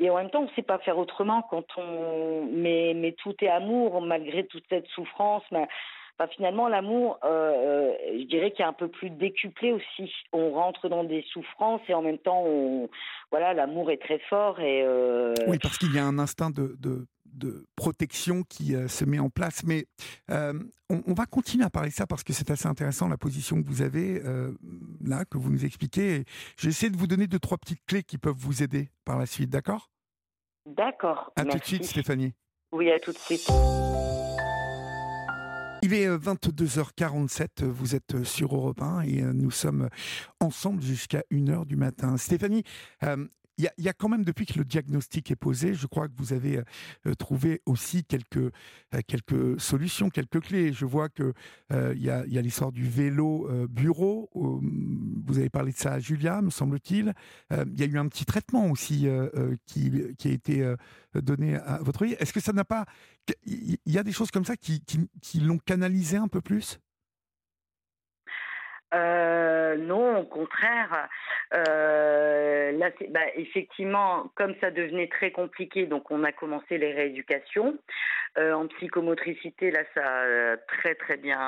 Et 0.00 0.10
en 0.10 0.16
même 0.16 0.30
temps, 0.30 0.40
on 0.40 0.46
ne 0.46 0.54
sait 0.56 0.62
pas 0.62 0.78
faire 0.78 0.98
autrement 0.98 1.42
quand 1.42 1.64
on. 1.76 2.46
Mais, 2.50 3.14
tout 3.22 3.34
est 3.40 3.48
amour, 3.48 4.00
malgré 4.02 4.46
toute 4.46 4.64
cette 4.68 4.86
souffrance. 4.88 5.44
Mais... 5.52 5.66
Enfin, 6.16 6.30
finalement, 6.36 6.68
l'amour, 6.68 7.18
euh, 7.24 7.92
je 8.12 8.22
dirais 8.24 8.52
qu'il 8.52 8.64
est 8.64 8.68
un 8.68 8.72
peu 8.72 8.86
plus 8.86 9.10
décuplé 9.10 9.72
aussi. 9.72 10.12
On 10.32 10.52
rentre 10.52 10.88
dans 10.88 11.02
des 11.02 11.22
souffrances 11.32 11.80
et 11.88 11.94
en 11.94 12.02
même 12.02 12.18
temps, 12.18 12.44
on... 12.46 12.88
voilà, 13.32 13.52
l'amour 13.52 13.90
est 13.90 14.00
très 14.00 14.20
fort. 14.30 14.60
Et 14.60 14.82
euh... 14.84 15.34
Oui, 15.48 15.58
parce 15.60 15.76
qu'il 15.76 15.92
y 15.92 15.98
a 15.98 16.04
un 16.04 16.20
instinct 16.20 16.50
de 16.50 17.06
de 17.34 17.66
protection 17.76 18.42
qui 18.42 18.74
euh, 18.74 18.88
se 18.88 19.04
met 19.04 19.18
en 19.18 19.30
place. 19.30 19.62
Mais 19.64 19.86
euh, 20.30 20.52
on, 20.90 21.02
on, 21.06 21.14
va 21.14 21.26
continuer 21.26 21.64
à 21.64 21.70
parler 21.70 21.90
de 21.90 21.94
ça 21.94 22.06
parce 22.06 22.22
que 22.22 22.32
c'est 22.32 22.50
assez 22.50 22.66
intéressant 22.66 23.08
la 23.08 23.16
position 23.16 23.62
que 23.62 23.68
vous 23.68 23.82
avez 23.82 24.22
euh, 24.24 24.52
là, 25.02 25.24
que 25.24 25.38
vous 25.38 25.50
nous 25.50 25.64
expliquez. 25.64 26.24
J'essaie 26.56 26.90
de 26.90 26.96
vous 26.96 27.06
donner 27.06 27.26
deux, 27.26 27.38
trois 27.38 27.58
petites 27.58 27.84
clés 27.86 28.02
qui 28.02 28.18
peuvent 28.18 28.36
vous 28.36 28.62
aider 28.62 28.90
par 29.04 29.18
la 29.18 29.26
suite, 29.26 29.50
d'accord? 29.50 29.90
D'accord. 30.66 31.32
À 31.36 31.44
tout 31.44 31.58
de 31.58 31.64
suite, 31.64 31.84
Stéphanie. 31.84 32.34
Oui, 32.72 32.90
à 32.90 32.98
tout 32.98 33.12
de 33.12 33.18
suite. 33.18 33.50
Il 35.86 35.92
est 35.92 36.08
22h47, 36.08 37.64
vous 37.64 37.94
êtes 37.94 38.24
sur 38.24 38.56
Europe 38.56 38.80
1 38.80 39.02
et 39.02 39.20
nous 39.20 39.50
sommes 39.50 39.90
ensemble 40.40 40.80
jusqu'à 40.80 41.22
1h 41.30 41.66
du 41.66 41.76
matin. 41.76 42.16
Stéphanie, 42.16 42.64
euh, 43.02 43.26
il 43.56 43.70
y, 43.78 43.88
a 43.88 43.92
quand 43.92 44.08
même, 44.08 44.24
depuis 44.24 44.46
que 44.46 44.58
le 44.58 44.64
diagnostic 44.64 45.30
est 45.30 45.36
posé, 45.36 45.74
je 45.74 45.86
crois 45.86 46.08
que 46.08 46.14
vous 46.16 46.32
avez 46.32 46.60
euh, 47.06 47.14
trouvé 47.14 47.62
aussi 47.66 48.04
quelques, 48.04 48.36
euh, 48.36 48.50
quelques 49.06 49.60
solutions, 49.60 50.10
quelques 50.10 50.40
clés. 50.40 50.72
Je 50.72 50.84
vois 50.84 51.08
qu'il 51.08 51.32
euh, 51.72 51.94
y 51.96 52.10
a, 52.10 52.24
l'histoire 52.24 52.72
du 52.72 52.88
vélo 52.88 53.48
bureau. 53.68 54.30
vous 54.34 55.38
avez 55.38 55.50
parlé 55.50 55.72
de 55.72 55.76
ça 55.76 55.92
à 55.92 55.98
Julia, 56.00 56.42
me 56.42 56.50
semble-t-il. 56.50 57.14
Il 57.50 57.80
y 57.80 57.82
a 57.82 57.86
eu 57.86 57.98
un 57.98 58.08
petit 58.08 58.24
traitement 58.24 58.70
aussi 58.70 59.08
qui, 59.66 59.90
a 60.24 60.28
été 60.28 60.74
donné 61.14 61.56
à 61.56 61.78
votre 61.82 62.04
vie. 62.04 62.14
Est-ce 62.18 62.32
que 62.32 62.40
ça 62.40 62.52
n'a 62.52 62.64
pas. 62.64 62.86
Il 63.46 63.78
y 63.86 63.98
a 63.98 64.02
des 64.02 64.12
choses 64.12 64.30
comme 64.30 64.44
ça 64.44 64.56
qui, 64.56 64.82
l'ont 65.40 65.58
canalisé 65.58 66.16
un 66.16 66.28
peu 66.28 66.40
plus? 66.40 66.80
Euh, 68.94 69.76
non, 69.76 70.18
au 70.18 70.24
contraire. 70.24 71.08
Euh, 71.54 72.23
là, 72.74 72.90
bah, 73.10 73.20
effectivement, 73.36 74.30
comme 74.34 74.54
ça 74.60 74.70
devenait 74.70 75.08
très 75.08 75.30
compliqué, 75.30 75.86
donc 75.86 76.10
on 76.10 76.24
a 76.24 76.32
commencé 76.32 76.78
les 76.78 76.92
rééducations. 76.92 77.76
Euh, 78.36 78.52
en 78.52 78.66
psychomotricité, 78.66 79.70
là, 79.70 79.82
ça 79.94 80.02
a 80.04 80.56
très 80.56 80.94
très 80.96 81.16
bien. 81.16 81.38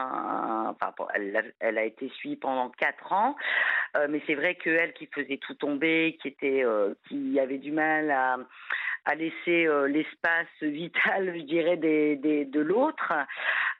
Enfin, 0.70 0.94
elle, 1.60 1.78
a, 1.78 1.84
été 1.84 2.08
suivie 2.10 2.36
pendant 2.36 2.70
quatre 2.70 3.12
ans, 3.12 3.36
euh, 3.96 4.06
mais 4.08 4.22
c'est 4.26 4.34
vrai 4.34 4.54
que 4.54 4.70
elle 4.70 4.92
qui 4.92 5.06
faisait 5.06 5.38
tout 5.38 5.54
tomber, 5.54 6.16
qui 6.22 6.28
était, 6.28 6.64
euh, 6.64 6.94
qui 7.08 7.38
avait 7.40 7.58
du 7.58 7.72
mal 7.72 8.10
à 9.06 9.14
laisser 9.14 9.66
euh, 9.66 9.86
l'espace 9.86 10.46
vital, 10.60 11.32
je 11.34 11.42
dirais, 11.42 11.76
de 11.76 12.60
l'autre, 12.60 13.12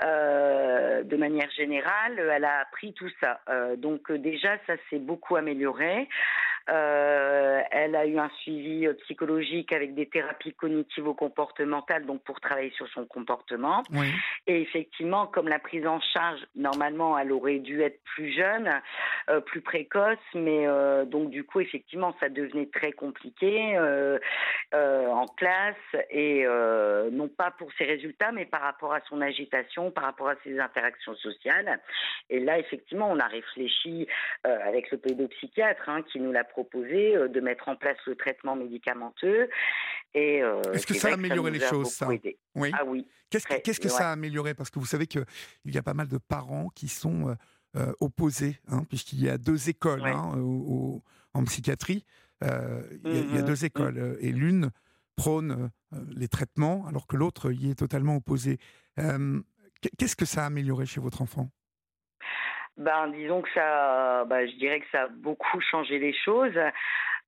euh, 0.03 1.03
de 1.03 1.17
manière 1.17 1.51
générale. 1.51 2.19
Elle 2.19 2.45
a 2.45 2.61
appris 2.61 2.95
tout 2.95 3.11
ça. 3.21 3.41
Euh, 3.49 3.77
donc 3.77 4.11
déjà, 4.13 4.57
ça 4.67 4.75
s'est 4.89 4.99
beaucoup 4.99 5.37
amélioré. 5.37 6.09
Euh, 6.69 7.61
elle 7.71 7.95
a 7.95 8.07
eu 8.07 8.19
un 8.19 8.31
suivi 8.41 8.89
psychologique 9.05 9.73
avec 9.73 9.95
des 9.95 10.07
thérapies 10.07 10.53
cognitivo-comportementales, 10.53 12.07
donc 12.07 12.23
pour 12.23 12.41
travailler 12.41 12.71
sur 12.71 12.89
son 12.89 13.05
comportement. 13.07 13.83
Oui. 13.93 14.07
Et 14.47 14.63
effectivement, 14.63 15.27
comme 15.27 15.49
la 15.49 15.59
prise 15.59 15.87
en 15.87 16.01
charge, 16.01 16.41
normalement, 16.55 17.19
elle 17.19 17.33
aurait 17.33 17.59
dû 17.59 17.83
être 17.83 18.01
plus 18.05 18.33
jeune, 18.33 18.81
euh, 19.29 19.41
plus 19.41 19.61
précoce, 19.61 20.19
mais 20.35 20.67
euh, 20.67 21.05
donc 21.05 21.31
du 21.31 21.45
coup, 21.45 21.61
effectivement, 21.61 22.15
ça 22.21 22.29
devenait 22.29 22.67
très 22.67 22.93
compliqué 22.93 23.77
euh, 23.77 24.19
en 24.73 25.27
classe 25.27 25.75
et 26.11 26.47
non 27.13 27.29
pas 27.29 27.51
pour 27.53 27.73
ses 27.79 27.85
résultats, 27.85 28.33
mais 28.33 28.45
par 28.45 28.63
rapport 28.63 28.93
à 28.93 29.01
son 29.09 29.21
agitation, 29.21 29.91
par 29.91 30.05
rapport 30.05 30.29
à 30.29 30.35
ses 30.45 30.59
interactions 30.59 31.15
sociales. 31.17 31.81
Et 32.31 32.41
là, 32.41 32.59
effectivement, 32.59 33.11
on 33.11 33.19
a 33.19 33.27
réfléchi 33.27 34.07
avec 34.45 34.91
le 34.91 34.99
pédopsychiatre 34.99 35.89
hein, 35.89 36.03
qui 36.03 36.21
nous 36.21 36.33
l'a 36.33 36.45
proposé 36.57 37.29
de 37.29 37.41
mettre 37.41 37.69
en 37.69 37.77
place 37.77 37.99
le 38.07 38.15
traitement 38.17 38.57
médicamenteux. 38.57 39.49
Et 40.15 40.37
est-ce 40.73 40.87
que 40.87 40.95
ça 40.95 41.09
a 41.09 41.15
amélioré 41.15 41.51
les 41.51 41.61
choses, 41.61 41.91
ça 41.93 42.09
Oui. 42.09 42.71
Ah 42.73 42.85
oui. 42.87 43.07
Qu'est-ce 43.29 43.47
que, 43.47 43.61
qu'est-ce 43.61 43.81
que 43.81 43.89
ouais. 43.89 43.99
ça 44.01 44.09
a 44.09 44.13
amélioré? 44.13 44.55
Parce 44.55 44.71
que 44.71 44.79
vous 44.79 44.87
savez 44.87 45.07
qu'il 45.07 45.25
y 45.67 45.77
a 45.79 45.83
pas 45.83 45.95
mal 45.95 46.09
de 46.09 46.19
parents 46.19 46.69
qui 46.75 46.89
sont 46.89 47.37
euh, 47.77 47.93
opposés, 48.01 48.59
hein, 48.69 48.85
puisqu'il 48.89 49.21
y 49.23 49.29
a 49.29 49.37
deux 49.37 49.69
écoles 49.69 50.01
ouais. 50.03 50.13
hein, 50.13 50.39
au, 50.39 50.65
au, 50.75 51.03
en 51.35 51.45
psychiatrie. 51.45 52.05
Euh, 52.45 52.83
il, 53.05 53.13
y 53.15 53.19
a, 53.19 53.23
Mhm. 53.23 53.29
il 53.31 53.35
y 53.37 53.39
a 53.39 53.43
deux 53.43 53.65
écoles, 53.65 53.99
euh, 53.99 54.17
et 54.21 54.31
l'une 54.33 54.71
prône 55.17 55.71
euh, 55.93 55.99
les 56.17 56.29
traitements, 56.29 56.87
alors 56.87 57.07
que 57.07 57.17
l'autre 57.17 57.53
y 57.53 57.71
est 57.71 57.75
totalement 57.75 58.17
opposée. 58.17 58.59
Euh, 58.99 59.41
qu'est-ce 59.99 60.17
que 60.17 60.25
ça 60.27 60.45
a 60.45 60.47
amélioré 60.47 60.87
chez 60.87 61.01
votre 61.01 61.21
enfant? 61.21 61.51
Ben, 62.77 63.09
disons 63.09 63.43
que 63.43 63.51
ça, 63.55 64.25
ben, 64.27 64.47
je 64.49 64.57
dirais 64.57 64.81
que 64.81 64.87
ça 64.93 65.03
a 65.03 65.09
beaucoup 65.09 65.61
changé 65.61 65.99
les 65.99 66.13
choses. 66.13 66.59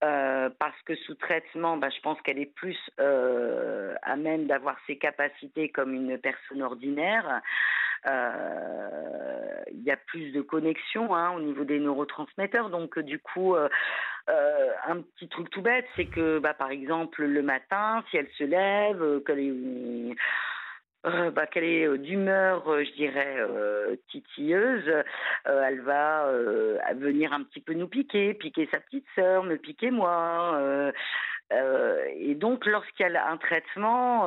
Euh, 0.05 0.49
parce 0.61 0.81
que 0.83 0.95
sous 0.95 1.17
traitement, 1.17 1.77
ben, 1.77 1.91
je 1.91 2.01
pense 2.01 2.21
qu'elle 2.23 2.39
est 2.39 2.55
plus 2.55 2.79
euh, 3.01 3.95
à 4.03 4.15
même 4.15 4.47
d'avoir 4.47 4.77
ses 4.87 4.97
capacités 4.97 5.71
comme 5.71 5.93
une 5.93 6.17
personne 6.19 6.63
ordinaire. 6.63 7.43
Euh, 8.09 9.61
il 9.73 9.83
y 9.83 9.91
a 9.91 9.97
plus 9.97 10.31
de 10.31 10.41
connexion 10.41 11.17
hein, 11.17 11.33
au 11.33 11.41
niveau 11.41 11.65
des 11.65 11.81
neurotransmetteurs, 11.81 12.71
donc 12.71 12.97
du 13.01 13.19
coup, 13.19 13.57
euh, 13.57 13.69
un 14.87 15.01
petit 15.01 15.29
truc 15.29 15.49
tout 15.51 15.63
bête, 15.63 15.87
c'est 15.97 16.05
que, 16.05 16.39
bah, 16.39 16.55
par 16.55 16.71
exemple, 16.71 17.25
le 17.25 17.43
matin, 17.43 18.05
si 18.11 18.19
elle 18.19 18.29
se 18.37 18.45
lève, 18.45 19.03
euh, 19.03 19.21
qu'elle 19.21 19.41
est 19.41 20.15
euh, 21.07 21.31
bah, 21.31 21.47
qu'elle 21.47 21.65
est 21.65 21.87
euh, 21.87 21.97
d'humeur, 21.97 22.69
euh, 22.69 22.85
je 22.85 22.91
dirais, 22.93 23.37
titilleuse, 24.11 24.91
elle 25.45 25.81
va 25.83 26.31
venir 26.95 27.33
un 27.33 27.43
petit 27.45 27.61
peu 27.61 27.73
nous 27.75 27.89
piquer, 27.89 28.35
piquer 28.35 28.69
sa 28.71 28.81
petite 28.81 29.07
sœur, 29.15 29.45
me 29.45 29.57
piquer 29.57 29.91
moi. 29.91 30.93
Et 31.51 32.35
donc, 32.35 32.67
lorsqu'elle 32.67 33.17
a 33.17 33.31
un 33.31 33.37
traitement, 33.37 34.27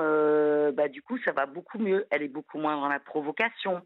bah, 0.72 0.88
du 0.88 1.02
coup, 1.02 1.18
ça 1.20 1.32
va 1.32 1.46
beaucoup 1.46 1.78
mieux. 1.78 2.06
Elle 2.10 2.24
est 2.24 2.28
beaucoup 2.28 2.58
moins 2.58 2.76
dans 2.76 2.90
la 2.90 3.00
provocation. 3.00 3.82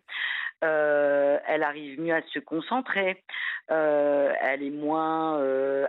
Elle 0.61 1.63
arrive 1.63 1.99
mieux 1.99 2.13
à 2.13 2.21
se 2.33 2.39
concentrer. 2.39 3.23
elle 3.67 4.63
est 4.63 4.71
moins 4.71 5.39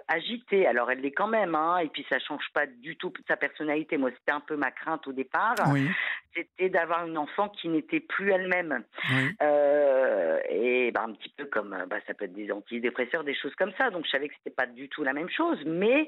agitée. 0.09 0.67
Alors, 0.67 0.91
elle 0.91 1.01
l'est 1.01 1.13
quand 1.13 1.29
même, 1.29 1.55
hein, 1.55 1.79
et 1.79 1.89
puis 1.89 2.05
ça 2.09 2.19
change 2.19 2.47
pas 2.53 2.67
du 2.67 2.97
tout 2.97 3.13
sa 3.27 3.37
personnalité. 3.37 3.97
Moi, 3.97 4.11
c'était 4.19 4.33
un 4.33 4.41
peu 4.41 4.57
ma 4.57 4.71
crainte 4.71 5.07
au 5.07 5.13
départ. 5.13 5.55
Oui 5.71 5.89
c'était 6.37 6.69
d'avoir 6.69 7.07
une 7.07 7.19
enfant 7.19 7.49
qui 7.49 7.69
n'était 7.69 8.01
plus 8.01 8.31
elle-même. 8.31 8.85
Oui. 9.11 9.37
Euh, 9.43 10.39
et 10.49 10.91
bah, 10.93 11.05
un 11.07 11.13
petit 11.13 11.33
peu 11.37 11.47
comme 11.47 11.77
bah, 11.89 11.97
ça 12.07 12.15
peut 12.15 12.27
être 12.27 12.35
des 12.35 12.53
antidépresseurs, 12.53 13.25
des 13.25 13.35
choses 13.35 13.55
comme 13.57 13.73
ça. 13.79 13.91
Donc 13.91 14.05
je 14.07 14.11
savais 14.11 14.29
que 14.29 14.35
c'était 14.39 14.55
pas 14.55 14.67
du 14.67 14.89
tout 14.89 15.03
la 15.03 15.13
même 15.13 15.31
chose, 15.31 15.59
mais 15.65 16.07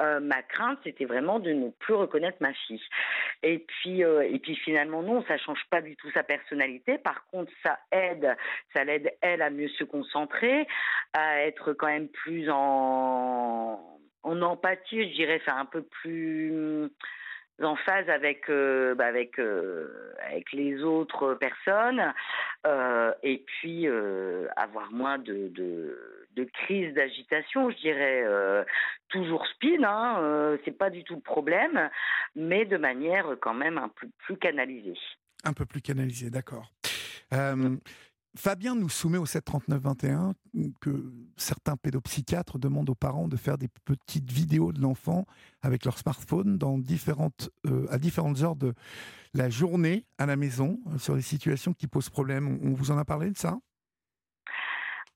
euh, 0.00 0.20
ma 0.20 0.42
crainte 0.42 0.78
c'était 0.84 1.04
vraiment 1.04 1.40
de 1.40 1.50
ne 1.50 1.70
plus 1.70 1.94
reconnaître 1.94 2.38
ma 2.40 2.52
fille. 2.52 2.82
Et 3.42 3.58
puis 3.58 4.04
euh, 4.04 4.22
et 4.22 4.38
puis 4.38 4.54
finalement 4.56 5.02
non, 5.02 5.24
ça 5.26 5.36
change 5.38 5.64
pas 5.70 5.80
du 5.80 5.96
tout 5.96 6.10
sa 6.12 6.22
personnalité. 6.22 6.98
Par 6.98 7.26
contre, 7.26 7.50
ça 7.64 7.78
aide, 7.90 8.36
ça 8.74 8.84
l'aide 8.84 9.12
elle 9.20 9.42
à 9.42 9.50
mieux 9.50 9.68
se 9.68 9.84
concentrer, 9.84 10.66
à 11.12 11.42
être 11.42 11.72
quand 11.72 11.88
même 11.88 12.08
plus 12.08 12.48
en 12.50 13.80
empathie, 14.24 15.10
je 15.10 15.14
dirais, 15.14 15.38
faire 15.40 15.56
un 15.56 15.64
peu 15.64 15.82
plus 15.82 16.90
en 17.60 17.74
phase 17.74 18.08
avec 18.08 18.48
euh, 18.50 18.94
bah 18.94 19.06
avec 19.06 19.38
avec 19.38 20.52
les 20.52 20.82
autres 20.84 21.34
personnes 21.34 22.12
et 23.22 23.44
puis 23.46 23.88
avoir 24.56 24.92
moins 24.92 25.18
de, 25.18 25.50
de 26.38 26.44
crise 26.44 26.94
d'agitation 26.94 27.70
je 27.70 27.76
dirais 27.76 28.24
toujours 29.08 29.46
speed 29.54 29.80
d'habitude, 29.80 29.84
hein, 29.84 30.58
c'est 30.64 30.76
pas 30.76 30.90
du 30.90 31.04
tout 31.04 31.16
le 31.16 31.20
problème, 31.20 31.90
mais 32.34 32.64
de 32.64 32.76
manière 32.76 33.26
quand 33.40 33.54
même 33.54 33.78
un 33.78 33.88
peu 33.88 34.08
plus 34.18 34.36
canalisée. 34.36 34.98
Un 35.44 35.52
peu 35.52 35.66
plus 35.66 35.80
canalisée, 35.80 36.30
d'accord. 36.30 36.72
Fabien 38.36 38.76
nous 38.76 38.88
soumet 38.88 39.18
au 39.18 39.24
739-21 39.24 40.32
que 40.80 41.12
certains 41.36 41.76
pédopsychiatres 41.76 42.58
demandent 42.58 42.90
aux 42.90 42.94
parents 42.94 43.26
de 43.26 43.36
faire 43.36 43.58
des 43.58 43.68
petites 43.84 44.30
vidéos 44.30 44.72
de 44.72 44.80
l'enfant 44.80 45.26
avec 45.60 45.84
leur 45.84 45.98
smartphone 45.98 46.56
dans 46.56 46.78
différentes, 46.78 47.50
euh, 47.66 47.86
à 47.90 47.98
différentes 47.98 48.42
heures 48.42 48.54
de 48.54 48.74
la 49.34 49.50
journée 49.50 50.06
à 50.18 50.26
la 50.26 50.36
maison 50.36 50.78
euh, 50.86 50.98
sur 50.98 51.16
des 51.16 51.22
situations 51.22 51.72
qui 51.72 51.88
posent 51.88 52.10
problème. 52.10 52.60
On 52.62 52.74
vous 52.74 52.92
en 52.92 52.98
a 52.98 53.04
parlé 53.04 53.30
de 53.30 53.36
ça? 53.36 53.58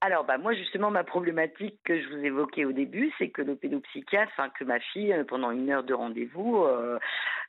Alors, 0.05 0.25
bah, 0.25 0.37
moi, 0.37 0.53
justement, 0.53 0.91
ma 0.91 1.05
problématique 1.05 1.79
que 1.85 2.03
je 2.03 2.09
vous 2.09 2.25
évoquais 2.25 2.65
au 2.65 2.73
début, 2.73 3.13
c'est 3.19 3.29
que 3.29 3.41
le 3.41 3.55
pédopsychiatre, 3.55 4.53
que 4.59 4.65
ma 4.65 4.81
fille, 4.81 5.13
euh, 5.13 5.23
pendant 5.23 5.53
une 5.53 5.71
heure 5.71 5.85
de 5.85 5.95
rendez-vous, 5.95 6.65
euh, 6.65 6.99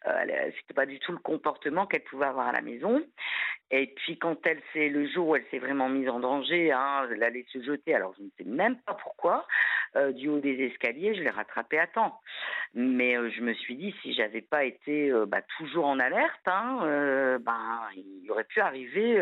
euh, 0.05 0.51
c'était 0.59 0.75
pas 0.75 0.85
du 0.85 0.99
tout 0.99 1.13
le 1.13 1.17
comportement 1.17 1.87
qu'elle 1.87 2.03
pouvait 2.03 2.27
avoir 2.27 2.49
à 2.49 2.51
la 2.51 2.61
maison. 2.61 3.01
Et 3.71 3.87
puis, 3.87 4.19
quand 4.19 4.45
elle 4.45 4.61
s'est, 4.71 4.89
le 4.89 5.07
jour 5.07 5.29
où 5.29 5.35
elle 5.35 5.45
s'est 5.49 5.57
vraiment 5.57 5.89
mise 5.89 6.07
en 6.07 6.19
danger, 6.19 6.71
hein, 6.71 7.07
elle 7.11 7.23
allait 7.23 7.45
se 7.51 7.59
jeter, 7.63 7.95
alors 7.95 8.13
je 8.19 8.21
ne 8.21 8.29
sais 8.37 8.43
même 8.43 8.77
pas 8.85 8.93
pourquoi, 8.93 9.47
du 10.11 10.27
haut 10.29 10.39
des 10.39 10.59
escaliers, 10.65 11.15
je 11.15 11.21
l'ai 11.21 11.29
rattrapée 11.29 11.79
à 11.79 11.87
temps. 11.87 12.19
Mais 12.75 13.13
je 13.31 13.41
me 13.41 13.53
suis 13.53 13.75
dit, 13.75 13.95
si 14.01 14.13
j'avais 14.13 14.41
pas 14.41 14.63
été 14.63 15.11
bah, 15.27 15.41
toujours 15.57 15.85
en 15.85 15.99
alerte, 15.99 16.47
hein, 16.47 17.39
ben, 17.41 17.79
il 17.95 18.29
aurait 18.29 18.43
pu 18.43 18.59
arriver, 18.59 19.19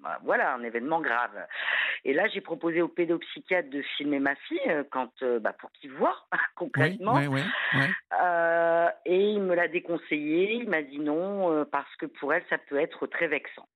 bah, 0.00 0.20
voilà, 0.22 0.54
un 0.54 0.62
événement 0.62 1.00
grave. 1.00 1.46
Et 2.04 2.12
là, 2.12 2.27
j'ai 2.28 2.40
proposé 2.40 2.82
au 2.82 2.88
pédopsychiatre 2.88 3.70
de 3.70 3.82
filmer 3.96 4.18
ma 4.18 4.34
fille 4.34 4.60
euh, 4.68 4.84
quand, 4.90 5.10
euh, 5.22 5.38
bah, 5.38 5.52
pour 5.52 5.70
qu'il 5.72 5.92
voit 5.92 6.26
concrètement. 6.56 7.18
Euh, 7.18 8.88
et 9.04 9.30
il 9.30 9.42
me 9.42 9.54
l'a 9.54 9.68
déconseillé. 9.68 10.54
Il 10.54 10.68
m'a 10.68 10.82
dit 10.82 10.98
non 10.98 11.64
parce 11.70 11.94
que 11.96 12.06
pour 12.06 12.32
elle, 12.32 12.44
ça 12.50 12.58
peut 12.58 12.78
être 12.78 13.06
très 13.06 13.28
vexant. 13.28 13.66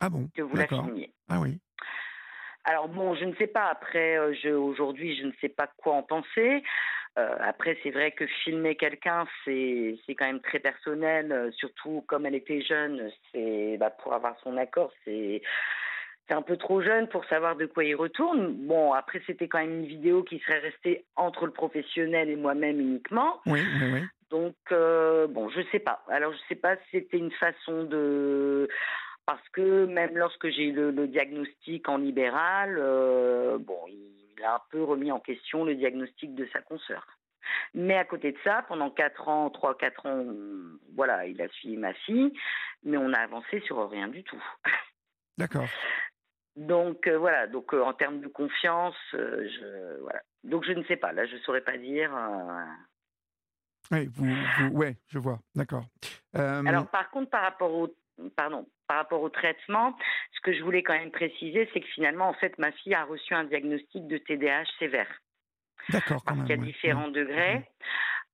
Ah 0.00 0.08
bon 0.08 0.28
Que 0.34 0.42
vous 0.42 0.56
la 0.56 0.66
filmiez. 0.66 1.12
Ah 1.28 1.40
oui. 1.40 1.58
Alors 2.64 2.88
bon, 2.88 3.14
je 3.14 3.24
ne 3.24 3.34
sais 3.36 3.46
pas. 3.46 3.66
Après, 3.66 4.18
aujourd'hui, 4.18 5.16
je 5.16 5.26
ne 5.26 5.32
sais 5.40 5.48
pas 5.48 5.68
quoi 5.78 5.94
en 5.94 6.02
penser. 6.02 6.62
après, 7.16 7.78
c'est 7.82 7.90
vrai 7.90 8.12
que 8.12 8.26
filmer 8.44 8.76
quelqu'un, 8.76 9.26
c'est 9.44 9.98
quand 10.08 10.26
même 10.26 10.40
très 10.40 10.58
personnel. 10.58 11.50
surtout 11.56 12.04
comme 12.06 12.26
elle 12.26 12.34
était 12.34 12.62
jeune, 12.62 13.10
c'est 13.32 13.76
bah, 13.78 13.90
pour 13.90 14.14
avoir 14.14 14.38
son 14.42 14.56
accord, 14.56 14.92
c'est 15.04 15.42
c'est 15.42 15.42
un 16.34 16.42
peu 16.42 16.56
trop 16.56 16.80
jeune 16.80 17.08
pour 17.08 17.24
savoir 17.26 17.56
de 17.56 17.66
quoi 17.66 17.84
il 17.84 17.94
retourne. 17.94 18.52
Bon, 18.66 18.92
après, 18.92 19.22
c'était 19.26 19.48
quand 19.48 19.58
même 19.58 19.80
une 19.80 19.86
vidéo 19.86 20.22
qui 20.22 20.38
serait 20.40 20.58
restée 20.58 21.04
entre 21.16 21.46
le 21.46 21.52
professionnel 21.52 22.28
et 22.30 22.36
moi-même 22.36 22.80
uniquement. 22.80 23.40
Oui, 23.46 23.60
oui, 23.80 23.92
oui. 23.92 24.00
Donc, 24.30 24.54
euh, 24.70 25.26
bon, 25.26 25.48
je 25.48 25.60
sais 25.72 25.80
pas. 25.80 26.04
Alors, 26.08 26.32
je 26.32 26.38
sais 26.48 26.60
pas 26.60 26.76
si 26.76 26.82
c'était 26.92 27.18
une 27.18 27.32
façon 27.32 27.84
de. 27.84 28.68
Parce 29.26 29.46
que 29.50 29.86
même 29.86 30.16
lorsque 30.16 30.48
j'ai 30.48 30.64
eu 30.64 30.72
le, 30.72 31.06
diagnostic 31.06 31.88
en 31.88 31.98
libéral, 31.98 32.76
euh, 32.78 33.58
bon, 33.58 33.78
il 33.88 34.42
a 34.44 34.56
un 34.56 34.60
peu 34.70 34.82
remis 34.82 35.12
en 35.12 35.20
question 35.20 35.64
le 35.64 35.74
diagnostic 35.74 36.34
de 36.34 36.48
sa 36.52 36.60
consoeur. 36.60 37.06
Mais 37.74 37.96
à 37.96 38.04
côté 38.04 38.32
de 38.32 38.38
ça, 38.44 38.64
pendant 38.68 38.90
4 38.90 39.28
ans, 39.28 39.48
3-4 39.48 40.08
ans, 40.08 40.26
voilà, 40.94 41.26
il 41.26 41.40
a 41.42 41.48
suivi 41.48 41.76
ma 41.76 41.92
fille, 41.92 42.32
mais 42.84 42.96
on 42.96 43.12
a 43.12 43.18
avancé 43.18 43.60
sur 43.60 43.88
rien 43.88 44.08
du 44.08 44.22
tout. 44.24 44.42
D'accord. 45.38 45.66
Donc 46.60 47.06
euh, 47.06 47.16
voilà, 47.16 47.46
donc 47.46 47.72
euh, 47.72 47.82
en 47.82 47.94
termes 47.94 48.20
de 48.20 48.28
confiance, 48.28 48.94
euh, 49.14 49.48
je 49.48 50.00
voilà. 50.02 50.20
Donc 50.44 50.62
je 50.66 50.72
ne 50.72 50.84
sais 50.84 50.96
pas, 50.96 51.10
là 51.10 51.24
je 51.24 51.38
saurais 51.38 51.62
pas 51.62 51.78
dire. 51.78 52.10
Oui, 53.90 54.10
vous, 54.14 54.68
ouais, 54.68 54.96
je 55.08 55.18
vois, 55.18 55.38
d'accord. 55.54 55.86
Alors 56.34 56.86
par 56.88 57.10
contre, 57.10 57.30
par 57.30 57.42
rapport 57.42 57.72
au 57.72 57.88
pardon, 58.36 58.68
par 58.86 58.98
rapport 58.98 59.22
au 59.22 59.30
traitement, 59.30 59.96
ce 60.32 60.40
que 60.42 60.52
je 60.52 60.62
voulais 60.62 60.82
quand 60.82 60.92
même 60.92 61.10
préciser, 61.10 61.66
c'est 61.72 61.80
que 61.80 61.88
finalement, 61.94 62.28
en 62.28 62.34
fait, 62.34 62.58
ma 62.58 62.72
fille 62.72 62.92
a 62.92 63.04
reçu 63.04 63.32
un 63.32 63.44
diagnostic 63.44 64.06
de 64.06 64.18
TDAH 64.18 64.66
sévère. 64.78 65.08
D'accord, 65.88 66.22
quand 66.26 66.34
même. 66.34 66.44
Il 66.44 66.50
y 66.50 66.52
a 66.52 66.56
différents 66.58 67.08
degrés. 67.08 67.64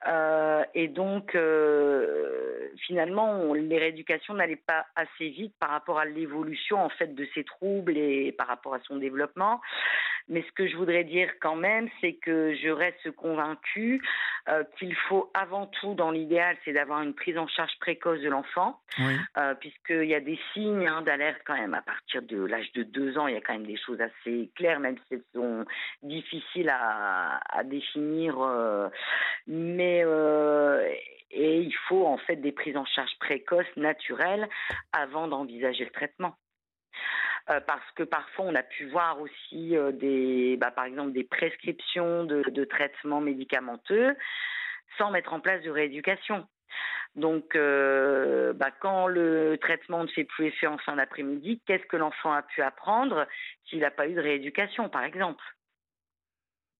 Euh, 0.07 0.65
et 0.75 0.89
donc, 0.89 1.35
euh, 1.35 2.69
finalement, 2.87 3.55
les 3.55 3.79
rééducations 3.79 4.35
n'allaient 4.35 4.57
pas 4.57 4.87
assez 4.95 5.29
vite 5.29 5.55
par 5.59 5.71
rapport 5.71 5.99
à 5.99 6.05
l'évolution 6.05 6.79
en 6.79 6.89
fait 6.89 7.15
de 7.15 7.27
ses 7.35 7.45
troubles 7.45 7.97
et 7.97 8.33
par 8.33 8.47
rapport 8.47 8.75
à 8.75 8.81
son 8.81 8.97
développement. 8.97 9.61
Mais 10.29 10.43
ce 10.43 10.53
que 10.53 10.67
je 10.67 10.77
voudrais 10.77 11.05
dire 11.05 11.31
quand 11.41 11.55
même, 11.55 11.89
c'est 12.01 12.15
que 12.15 12.55
je 12.57 12.69
reste 12.69 13.13
convaincue 13.13 14.03
euh, 14.49 14.65
qu'il 14.79 14.95
faut 15.09 15.31
avant 15.35 15.67
tout, 15.67 15.95
dans 15.95 16.11
l'idéal, 16.11 16.57
c'est 16.65 16.73
d'avoir 16.73 17.03
une 17.03 17.15
prise 17.15 17.39
en 17.39 17.47
charge 17.47 17.73
précoce 17.79 18.21
de 18.21 18.29
l'enfant, 18.29 18.81
euh, 19.39 19.55
puisqu'il 19.55 20.07
y 20.07 20.15
a 20.15 20.21
des 20.21 20.39
signes 20.53 20.87
hein, 20.87 21.03
d'alerte 21.03 21.41
quand 21.45 21.57
même 21.57 21.75
à 21.75 21.83
partir 21.83 22.23
de 22.23 22.45
l'âge 22.45 22.73
de 22.73 22.83
deux 22.83 23.19
ans. 23.19 23.29
Il 23.29 23.35
y 23.35 23.37
a 23.37 23.41
quand 23.41 23.53
même 23.53 23.67
des 23.67 23.77
choses 23.77 24.01
assez 24.01 24.51
claires, 24.57 24.81
même 24.81 24.97
si 25.07 25.15
elles 25.15 25.25
sont 25.33 25.65
difficiles 26.03 26.71
à, 26.71 27.41
à 27.49 27.63
définir. 27.63 28.37
Mais 29.47 29.96
et 30.03 31.61
il 31.61 31.75
faut 31.89 32.07
en 32.07 32.19
fait 32.19 32.37
des 32.37 32.53
prises 32.53 32.77
en 32.77 32.85
charge 32.85 33.17
précoces, 33.19 33.77
naturelles, 33.77 34.49
avant 34.93 35.29
d'envisager 35.29 35.85
le 35.85 35.91
traitement. 35.91 36.37
Euh, 37.49 37.61
parce 37.61 37.89
que 37.95 38.03
parfois 38.03 38.47
on 38.47 38.55
a 38.57 38.63
pu 38.65 38.87
voir 38.87 39.21
aussi 39.21 39.77
euh, 39.77 39.93
des, 39.93 40.57
bah, 40.57 40.73
par 40.73 40.85
exemple 40.85 41.13
des 41.13 41.23
prescriptions 41.23 42.25
de, 42.25 42.65
traitements 42.65 43.21
médicamenteux 43.21 44.17
sans 44.99 45.13
mettre 45.13 45.33
en 45.33 45.39
place 45.39 45.63
de 45.63 45.71
rééducation. 45.71 46.49
Donc, 47.15 47.55
euh, 47.55 48.53
bah, 48.53 48.71
quand 48.81 49.07
le 49.07 49.57
traitement 49.61 50.03
ne 50.03 50.09
fait 50.09 50.25
plus 50.25 50.47
effet 50.47 50.67
en 50.67 50.77
fin 50.79 50.97
d'après-midi, 50.97 51.63
qu'est-ce 51.67 51.87
que 51.87 51.97
l'enfant 51.97 52.33
a 52.33 52.43
pu 52.43 52.63
apprendre 52.63 53.27
s'il 53.65 53.79
n'a 53.79 53.91
pas 53.91 54.09
eu 54.09 54.15
de 54.15 54.21
rééducation, 54.21 54.89
par 54.89 55.05
exemple? 55.05 55.43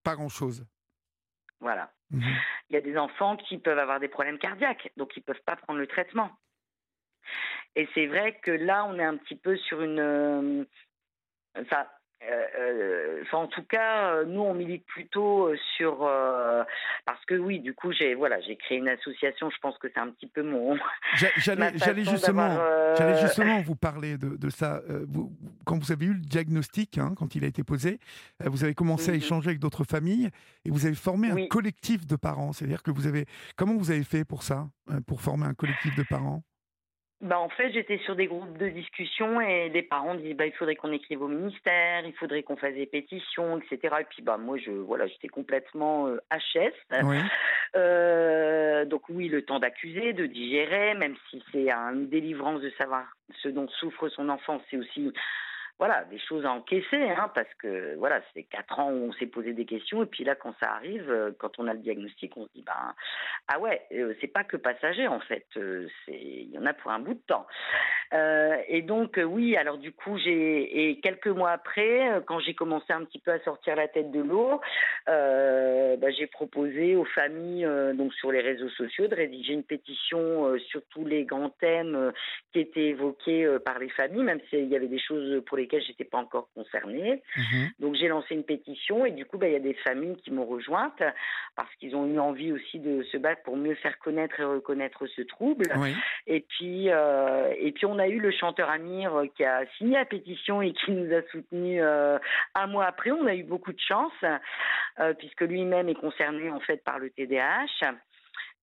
Pas 0.03 0.15
grand-chose. 0.15 0.65
Voilà. 1.59 1.91
Mmh 2.11 2.21
Il 2.69 2.73
y 2.73 2.77
a 2.77 2.81
des 2.81 2.97
enfants 2.97 3.37
qui 3.37 3.57
peuvent 3.57 3.79
avoir 3.79 3.99
des 3.99 4.07
problèmes 4.07 4.37
cardiaques, 4.37 4.91
donc 4.97 5.15
ils 5.15 5.21
ne 5.21 5.25
peuvent 5.25 5.43
pas 5.45 5.55
prendre 5.55 5.79
le 5.79 5.87
traitement. 5.87 6.31
Et 7.75 7.87
c'est 7.93 8.07
vrai 8.07 8.39
que 8.41 8.51
là, 8.51 8.85
on 8.85 8.97
est 8.97 9.03
un 9.03 9.17
petit 9.17 9.35
peu 9.35 9.55
sur 9.57 9.81
une. 9.81 9.99
Euh, 9.99 10.65
euh, 12.23 12.45
euh, 12.59 13.23
en 13.31 13.47
tout 13.47 13.63
cas, 13.63 14.23
nous 14.23 14.41
on 14.41 14.53
milite 14.53 14.85
plutôt 14.85 15.51
sur 15.77 15.99
parce 17.05 17.23
que 17.25 17.35
oui, 17.35 17.59
du 17.59 17.73
coup 17.73 17.91
j'ai 17.91 18.15
voilà 18.15 18.39
j'ai 18.41 18.55
créé 18.55 18.79
une 18.79 18.89
association. 18.89 19.49
Je 19.49 19.57
pense 19.59 19.77
que 19.77 19.87
c'est 19.93 19.99
un 19.99 20.09
petit 20.09 20.27
peu 20.27 20.41
mon. 20.41 20.77
J'allais 21.37 22.03
justement 22.03 22.57
j'allais 22.97 23.21
justement 23.21 23.61
vous 23.61 23.75
parler 23.75 24.17
de, 24.17 24.35
de 24.35 24.49
ça. 24.49 24.81
Vous, 25.07 25.31
quand 25.65 25.77
vous 25.77 25.91
avez 25.91 26.05
eu 26.05 26.13
le 26.13 26.21
diagnostic, 26.21 26.97
hein, 26.97 27.13
quand 27.17 27.35
il 27.35 27.43
a 27.43 27.47
été 27.47 27.63
posé, 27.63 27.99
vous 28.43 28.63
avez 28.63 28.73
commencé 28.73 29.09
à 29.09 29.13
mhm. 29.13 29.19
échanger 29.19 29.49
avec 29.49 29.59
d'autres 29.59 29.83
familles 29.83 30.29
et 30.65 30.71
vous 30.71 30.85
avez 30.85 30.95
formé 30.95 31.29
un 31.29 31.47
collectif 31.47 32.07
de 32.07 32.15
parents. 32.15 32.51
C'est-à-dire 32.51 32.81
que 32.81 32.91
vous 32.91 33.05
avez 33.05 33.25
comment 33.55 33.75
vous 33.75 33.91
avez 33.91 34.03
fait 34.03 34.25
pour 34.25 34.43
ça, 34.43 34.67
pour 35.05 35.21
former 35.21 35.45
un 35.45 35.53
collectif 35.53 35.95
de 35.95 36.03
parents? 36.03 36.43
Bah 37.19 37.39
en 37.39 37.49
fait, 37.49 37.71
j'étais 37.71 37.97
sur 37.99 38.15
des 38.15 38.27
groupes 38.27 38.57
de 38.59 38.69
discussion 38.69 39.41
et 39.41 39.71
des 39.71 39.81
parents 39.81 40.13
disaient 40.13 40.35
bah 40.35 40.45
il 40.45 40.51
faudrait 40.53 40.75
qu'on 40.75 40.91
écrive 40.91 41.23
au 41.23 41.27
ministère, 41.27 42.05
il 42.05 42.13
faudrait 42.13 42.43
qu'on 42.43 42.57
fasse 42.57 42.75
des 42.75 42.85
pétitions, 42.85 43.57
etc. 43.57 43.95
Et 44.01 44.03
puis 44.03 44.21
bah 44.21 44.37
moi 44.37 44.57
je 44.57 44.69
voilà 44.69 45.07
j'étais 45.07 45.27
complètement 45.27 46.07
euh, 46.07 46.19
HS. 46.31 46.73
Euh, 47.75 48.85
donc 48.85 49.09
oui 49.09 49.29
le 49.29 49.41
temps 49.41 49.57
d'accuser, 49.57 50.13
de 50.13 50.27
digérer, 50.27 50.93
même 50.93 51.15
si 51.29 51.43
c'est 51.51 51.71
une 51.71 52.07
délivrance 52.07 52.61
de 52.61 52.69
savoir 52.77 53.05
ce 53.41 53.49
dont 53.49 53.67
souffre 53.67 54.09
son 54.09 54.29
enfant, 54.29 54.61
c'est 54.69 54.77
aussi 54.77 55.11
voilà, 55.79 56.05
des 56.05 56.17
choses 56.17 56.43
à 56.43 56.51
encaisser, 56.51 57.03
hein, 57.03 57.29
parce 57.35 57.53
que 57.59 57.95
voilà, 57.97 58.21
c'est 58.33 58.43
quatre 58.43 58.79
ans 58.79 58.91
où 58.91 59.09
on 59.09 59.13
s'est 59.13 59.27
posé 59.27 59.53
des 59.53 59.65
questions, 59.65 60.01
et 60.01 60.07
puis 60.07 60.23
là, 60.23 60.33
quand 60.33 60.55
ça 60.59 60.71
arrive, 60.71 61.09
euh, 61.09 61.31
quand 61.37 61.59
on 61.59 61.67
a 61.67 61.73
le 61.73 61.79
diagnostic, 61.79 62.35
on 62.35 62.47
se 62.47 62.53
dit, 62.55 62.63
ben, 62.63 62.95
ah 63.47 63.59
ouais, 63.59 63.83
euh, 63.91 64.15
c'est 64.19 64.27
pas 64.27 64.43
que 64.43 64.57
passager, 64.57 65.07
en 65.07 65.19
fait, 65.19 65.45
euh, 65.55 65.87
c'est, 66.05 66.19
il 66.19 66.49
y 66.49 66.57
en 66.57 66.65
a 66.65 66.73
pour 66.73 66.89
un 66.89 66.99
bout 66.99 67.13
de 67.13 67.21
temps. 67.27 67.45
et 68.67 68.81
donc, 68.81 69.19
oui, 69.23 69.55
alors 69.55 69.77
du 69.77 69.91
coup, 69.91 70.17
j'ai, 70.17 70.89
et 70.89 70.99
quelques 70.99 71.27
mois 71.27 71.51
après, 71.51 72.23
quand 72.25 72.39
j'ai 72.39 72.55
commencé 72.55 72.91
un 72.91 73.03
petit 73.03 73.19
peu 73.19 73.31
à 73.31 73.39
sortir 73.41 73.75
la 73.75 73.87
tête 73.87 74.11
de 74.11 74.21
l'eau, 74.21 74.59
ben, 75.05 76.13
j'ai 76.17 76.27
proposé 76.27 76.95
aux 76.95 77.05
familles, 77.05 77.67
donc 77.93 78.13
sur 78.15 78.31
les 78.31 78.41
réseaux 78.41 78.69
sociaux, 78.69 79.07
de 79.07 79.15
rédiger 79.15 79.53
une 79.53 79.63
pétition 79.63 80.57
sur 80.59 80.81
tous 80.89 81.05
les 81.05 81.25
grands 81.25 81.49
thèmes 81.49 82.11
qui 82.53 82.61
étaient 82.61 82.87
évoqués 82.87 83.57
par 83.63 83.77
les 83.77 83.89
familles, 83.89 84.23
même 84.23 84.39
s'il 84.49 84.67
y 84.67 84.75
avait 84.75 84.87
des 84.87 84.99
choses 84.99 85.43
pour 85.45 85.57
les 85.57 85.66
lesquels 85.67 85.83
j'étais 85.83 86.05
pas 86.05 86.17
encore 86.17 86.49
concernée. 86.55 87.21
Mmh 87.35 87.65
Donc 87.79 87.95
j'ai 87.95 88.07
lancé 88.07 88.33
une 88.33 88.43
pétition 88.43 89.05
et 89.05 89.11
du 89.11 89.25
coup, 89.25 89.37
bah, 89.37 89.47
il 89.47 89.53
y 89.53 89.57
a 89.57 89.59
des 89.59 89.73
familles 89.75 90.15
qui 90.17 90.31
m'ont 90.31 90.45
rejointe 90.45 91.01
parce 91.55 91.73
qu'ils 91.75 91.95
ont 91.95 92.05
eu 92.05 92.19
envie 92.19 92.51
aussi 92.51 92.79
de 92.79 93.03
se 93.03 93.17
battre 93.17 93.43
pour 93.43 93.57
mieux 93.57 93.75
faire 93.75 93.97
connaître 93.99 94.39
et 94.39 94.45
reconnaître 94.45 95.05
ce 95.07 95.21
trouble. 95.21 95.65
Et 96.25 96.41
puis, 96.41 96.89
euh, 96.89 97.53
et 97.57 97.71
puis 97.71 97.85
on 97.85 97.99
a 97.99 98.07
eu 98.07 98.19
le 98.19 98.31
chanteur 98.31 98.69
Amir 98.69 99.23
qui 99.35 99.43
a 99.43 99.65
signé 99.77 99.95
la 99.95 100.05
pétition 100.05 100.61
et 100.61 100.73
qui 100.73 100.91
nous 100.91 101.13
a 101.13 101.21
soutenus 101.31 101.81
euh, 101.83 102.17
un 102.55 102.67
mois 102.67 102.85
après. 102.85 103.11
On 103.11 103.25
a 103.27 103.35
eu 103.35 103.43
beaucoup 103.43 103.73
de 103.73 103.79
chance 103.79 104.13
euh, 104.99 105.13
puisque 105.13 105.41
lui-même 105.41 105.89
est 105.89 105.95
concerné 105.95 106.49
en 106.49 106.59
fait 106.59 106.83
par 106.83 106.99
le 106.99 107.09
TDAH. 107.09 107.93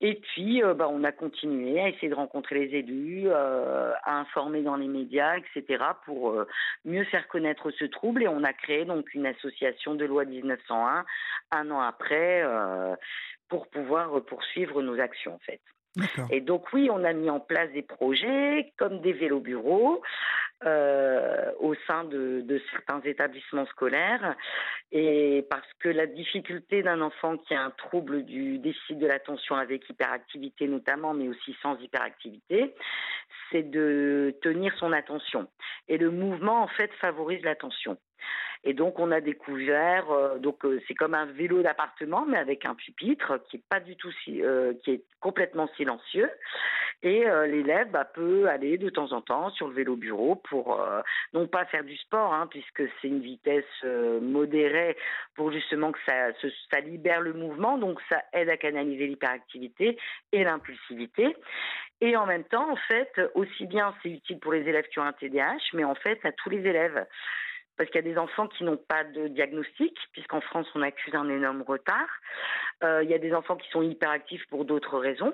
Et 0.01 0.17
puis, 0.17 0.63
euh, 0.63 0.75
bah, 0.75 0.89
on 0.91 1.05
a 1.05 1.13
continué 1.13 1.81
à 1.81 1.89
essayer 1.89 2.09
de 2.09 2.15
rencontrer 2.15 2.67
les 2.67 2.79
élus, 2.79 3.29
euh, 3.29 3.93
à 4.03 4.19
informer 4.19 4.63
dans 4.63 4.77
les 4.77 4.89
médias, 4.89 5.37
etc., 5.37 5.83
pour 6.05 6.31
euh, 6.31 6.47
mieux 6.85 7.05
faire 7.05 7.29
connaître 7.29 7.71
ce 7.71 7.85
trouble. 7.85 8.23
Et 8.23 8.29
on 8.29 8.43
a 8.45 8.53
créé 8.53 8.85
donc 8.85 9.15
une 9.15 9.27
association 9.27 9.95
de 9.95 10.05
loi 10.05 10.25
1901 10.25 11.05
un 11.53 11.71
an 11.71 11.81
après 11.81 12.43
pour 13.49 13.69
pouvoir 13.69 14.25
poursuivre 14.25 14.83
nos 14.83 14.99
actions, 14.99 15.35
en 15.35 15.39
fait. 15.39 15.61
Et 16.31 16.41
donc 16.41 16.73
oui, 16.73 16.89
on 16.91 17.05
a 17.05 17.13
mis 17.13 17.31
en 17.31 17.41
place 17.41 17.71
des 17.73 17.83
projets 17.83 18.73
comme 18.77 19.01
des 19.01 19.13
vélos 19.13 19.41
bureaux 19.41 20.03
euh, 20.65 21.53
au 21.61 21.75
sein 21.87 22.05
de, 22.05 22.41
de, 22.43 22.61
certains 22.71 23.01
établissements 23.03 23.67
scolaires. 23.67 24.35
Et 24.93 25.47
parce 25.51 25.67
que 25.81 25.89
la 25.89 26.07
difficulté 26.07 26.83
d'un 26.83 27.01
enfant 27.01 27.37
qui 27.37 27.55
a 27.55 27.63
un 27.63 27.71
trouble 27.71 28.25
du 28.25 28.59
déficit 28.59 28.99
de 28.99 29.07
l'attention 29.07 29.57
avec 29.57 29.89
hyperactivité 29.89 30.67
notamment, 30.67 31.13
mais 31.13 31.29
aussi 31.29 31.55
sans 31.61 31.79
hyperactivité, 31.81 32.75
c'est 33.51 33.69
de 33.69 34.35
tenir 34.43 34.75
son 34.79 34.93
attention. 34.93 35.49
Et 35.89 35.99
le 35.99 36.11
mouvement, 36.11 36.63
en 36.63 36.69
fait, 36.69 36.91
favorise 36.95 37.43
l'attention. 37.43 37.99
Et 38.67 38.73
donc 38.73 38.99
on 38.99 39.11
a 39.11 39.21
découvert, 39.21 40.11
euh, 40.11 40.39
donc 40.39 40.65
euh, 40.65 40.81
c'est 40.89 40.95
comme 40.95 41.15
un 41.15 41.27
vélo 41.27 41.63
d'appartement, 41.63 42.25
mais 42.27 42.39
avec 42.39 42.65
un 42.65 42.75
pupitre 42.75 43.39
qui 43.45 43.59
est 43.59 43.65
pas 43.69 43.81
du 43.81 43.95
tout, 43.97 44.11
euh, 44.29 44.73
qui 44.83 44.93
est 44.93 45.03
complètement 45.21 45.69
silencieux. 45.77 46.31
Et 47.03 47.25
l'élève 47.49 47.91
bah, 47.91 48.07
peut 48.07 48.49
aller 48.49 48.79
de 48.79 48.89
temps 48.89 49.13
en 49.13 49.21
temps 49.21 49.51
sur 49.51 49.69
le 49.69 49.75
vélo 49.75 49.95
bureau 49.95 50.37
pour 50.37 50.81
non 51.35 51.47
pas 51.47 51.67
faire 51.67 51.85
du 51.85 51.99
sport, 51.99 52.33
hein, 52.33 52.47
puisque 52.47 52.83
c'est 53.03 53.09
une 53.09 53.21
vitesse 53.21 53.85
modérée 54.23 54.97
pour 55.35 55.53
justement 55.53 55.93
que 55.93 55.99
ça, 56.07 56.33
ça 56.73 56.81
libère 56.81 57.21
le 57.21 57.35
mouvement, 57.35 57.77
donc 57.77 58.01
ça 58.09 58.23
aide 58.33 58.49
à 58.49 58.57
canaliser 58.57 59.07
l'hyperactivité 59.07 59.99
et 60.33 60.45
l'impulsivité. 60.45 61.37
Et 62.01 62.17
en 62.17 62.25
même 62.25 62.45
temps, 62.45 62.73
en 62.73 62.77
fait, 62.77 63.21
aussi 63.35 63.67
bien 63.67 63.95
c'est 64.03 64.09
utile 64.09 64.39
pour 64.39 64.55
les 64.55 64.67
élèves 64.67 64.89
qui 64.89 64.99
ont 64.99 65.05
un 65.05 65.13
TDAH, 65.13 65.75
mais 65.75 65.85
en 65.85 65.97
fait 65.97 66.25
à 66.25 66.33
tous 66.33 66.49
les 66.49 66.67
élèves 66.67 67.07
parce 67.77 67.91
qu'il 67.91 68.05
y 68.05 68.09
a 68.09 68.13
des 68.13 68.19
enfants 68.19 68.47
qui 68.47 68.65
n'ont 68.65 68.77
pas 68.77 69.05
de 69.05 69.29
diagnostic, 69.29 69.97
puisqu'en 70.13 70.41
France 70.41 70.67
on 70.75 70.83
accuse 70.83 71.15
un 71.15 71.29
énorme 71.29 71.63
retard. 71.63 72.09
Euh, 72.83 73.03
il 73.03 73.11
y 73.11 73.15
a 73.15 73.19
des 73.19 73.35
enfants 73.35 73.57
qui 73.57 73.69
sont 73.71 73.83
hyperactifs 73.83 74.47
pour 74.49 74.65
d'autres 74.65 74.99
raisons. 74.99 75.33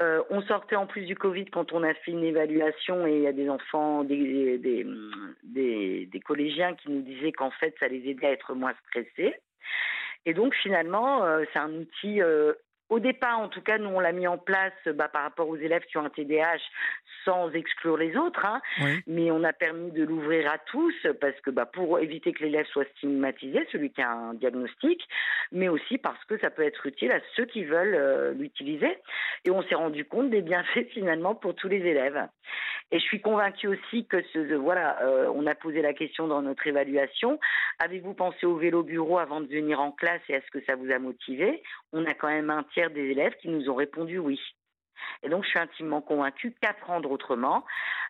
Euh, 0.00 0.22
on 0.30 0.42
sortait 0.42 0.76
en 0.76 0.86
plus 0.86 1.06
du 1.06 1.16
Covid 1.16 1.46
quand 1.46 1.72
on 1.72 1.82
a 1.82 1.94
fait 1.94 2.12
une 2.12 2.24
évaluation 2.24 3.06
et 3.06 3.16
il 3.16 3.22
y 3.22 3.26
a 3.26 3.32
des 3.32 3.48
enfants, 3.48 4.04
des, 4.04 4.58
des, 4.58 4.86
des, 6.06 6.20
collégiens 6.20 6.74
qui 6.74 6.90
nous 6.90 7.02
disaient 7.02 7.32
qu'en 7.32 7.50
fait 7.50 7.74
ça 7.80 7.88
les 7.88 8.08
aidait 8.08 8.26
à 8.26 8.32
être 8.32 8.54
moins 8.54 8.74
stressés. 8.86 9.34
Et 10.26 10.34
donc 10.34 10.54
finalement, 10.54 11.24
euh, 11.24 11.44
c'est 11.52 11.58
un 11.58 11.72
outil 11.72 12.20
au 12.90 13.00
départ, 13.00 13.38
en 13.38 13.48
tout 13.48 13.60
cas, 13.60 13.78
nous, 13.78 13.90
on 13.90 14.00
l'a 14.00 14.12
mis 14.12 14.26
en 14.26 14.38
place 14.38 14.72
bah, 14.94 15.08
par 15.08 15.22
rapport 15.22 15.48
aux 15.48 15.56
élèves 15.56 15.84
qui 15.84 15.98
ont 15.98 16.04
un 16.04 16.10
TDAH 16.10 16.58
sans 17.24 17.50
exclure 17.52 17.98
les 17.98 18.16
autres, 18.16 18.44
hein. 18.46 18.60
mais 19.06 19.30
on 19.30 19.44
a 19.44 19.52
permis 19.52 19.90
de 19.90 20.04
l'ouvrir 20.04 20.50
à 20.50 20.58
tous 20.58 20.94
parce 21.20 21.38
que 21.40 21.50
bah, 21.50 21.66
pour 21.66 21.98
éviter 21.98 22.32
que 22.32 22.42
l'élève 22.42 22.66
soit 22.66 22.86
stigmatisé, 22.96 23.66
celui 23.70 23.90
qui 23.90 24.00
a 24.00 24.10
un 24.10 24.34
diagnostic, 24.34 25.06
mais 25.52 25.68
aussi 25.68 25.98
parce 25.98 26.22
que 26.24 26.38
ça 26.38 26.50
peut 26.50 26.62
être 26.62 26.86
utile 26.86 27.12
à 27.12 27.20
ceux 27.36 27.44
qui 27.44 27.64
veulent 27.64 27.94
euh, 27.94 28.32
l'utiliser. 28.32 28.96
Et 29.44 29.50
on 29.50 29.62
s'est 29.62 29.74
rendu 29.74 30.04
compte 30.04 30.30
des 30.30 30.42
bienfaits 30.42 30.88
finalement 30.92 31.34
pour 31.34 31.54
tous 31.54 31.68
les 31.68 31.78
élèves. 31.78 32.26
Et 32.90 32.98
je 32.98 33.04
suis 33.04 33.20
convaincue 33.20 33.68
aussi 33.68 34.06
que 34.06 34.22
ce, 34.32 34.54
voilà, 34.54 35.02
euh, 35.02 35.30
on 35.34 35.46
a 35.46 35.54
posé 35.54 35.82
la 35.82 35.92
question 35.92 36.26
dans 36.26 36.40
notre 36.40 36.66
évaluation. 36.66 37.38
Avez-vous 37.80 38.14
pensé 38.14 38.46
au 38.46 38.56
vélo 38.56 38.82
bureau 38.82 39.18
avant 39.18 39.42
de 39.42 39.46
venir 39.46 39.78
en 39.80 39.92
classe 39.92 40.22
et 40.30 40.32
est-ce 40.32 40.50
que 40.50 40.64
ça 40.64 40.74
vous 40.74 40.90
a 40.90 40.98
motivé? 40.98 41.62
On 41.92 42.06
a 42.06 42.14
quand 42.14 42.28
même 42.28 42.48
un 42.48 42.62
tiers 42.72 42.77
des 42.86 43.10
élèves 43.10 43.34
qui 43.40 43.48
nous 43.48 43.68
ont 43.68 43.74
répondu 43.74 44.18
oui. 44.18 44.40
Et 45.22 45.28
donc, 45.28 45.44
je 45.44 45.50
suis 45.50 45.58
intimement 45.58 46.00
convaincue 46.00 46.54
qu'apprendre 46.60 47.10
autrement, 47.10 47.64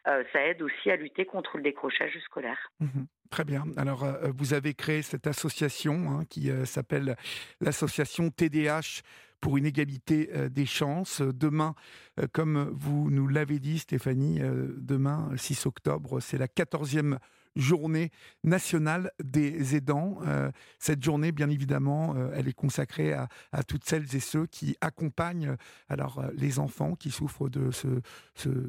euh, 0.07 0.25
ça 0.33 0.45
aide 0.47 0.63
aussi 0.63 0.91
à 0.91 0.97
lutter 0.97 1.25
contre 1.27 1.57
le 1.57 1.63
décrochage 1.63 2.17
scolaire. 2.25 2.71
Mmh 2.81 3.05
Très 3.31 3.45
bien. 3.45 3.65
Alors, 3.77 4.05
euh, 4.05 4.31
vous 4.35 4.55
avez 4.55 4.73
créé 4.73 5.03
cette 5.03 5.27
association 5.27 6.11
hein, 6.11 6.25
qui 6.31 6.51
s'appelle 6.65 7.15
l'association 7.61 8.31
TDH 8.31 9.03
pour 9.41 9.57
une 9.57 9.67
égalité 9.67 10.31
euh, 10.35 10.49
des 10.49 10.67
chances. 10.67 11.21
Demain, 11.21 11.75
euh, 12.19 12.27
comme 12.33 12.71
vous 12.75 13.11
nous 13.11 13.29
l'avez 13.29 13.59
dit, 13.59 13.79
Stéphanie, 13.79 14.41
euh, 14.41 14.75
demain, 14.79 15.31
6 15.37 15.67
octobre, 15.67 16.21
c'est 16.21 16.39
la 16.39 16.47
14e 16.47 17.19
journée 17.59 18.11
nationale 18.45 19.11
des 19.23 19.77
aidants. 19.77 20.19
Euh, 20.27 20.51
cette 20.79 21.03
journée, 21.03 21.33
bien 21.33 21.51
évidemment, 21.51 22.15
euh, 22.17 22.31
elle 22.35 22.49
est 22.49 22.55
consacrée 22.55 23.13
à, 23.13 23.29
toutes 23.67 23.85
celles 23.85 24.15
et 24.15 24.21
ceux 24.21 24.47
qui 24.47 24.77
accompagnent 24.81 25.57
alors 25.89 26.21
euh, 26.21 26.29
les 26.35 26.59
enfants 26.59 26.95
qui 26.95 27.11
souffrent 27.11 27.49
de 27.49 27.71
ce, 27.71 27.89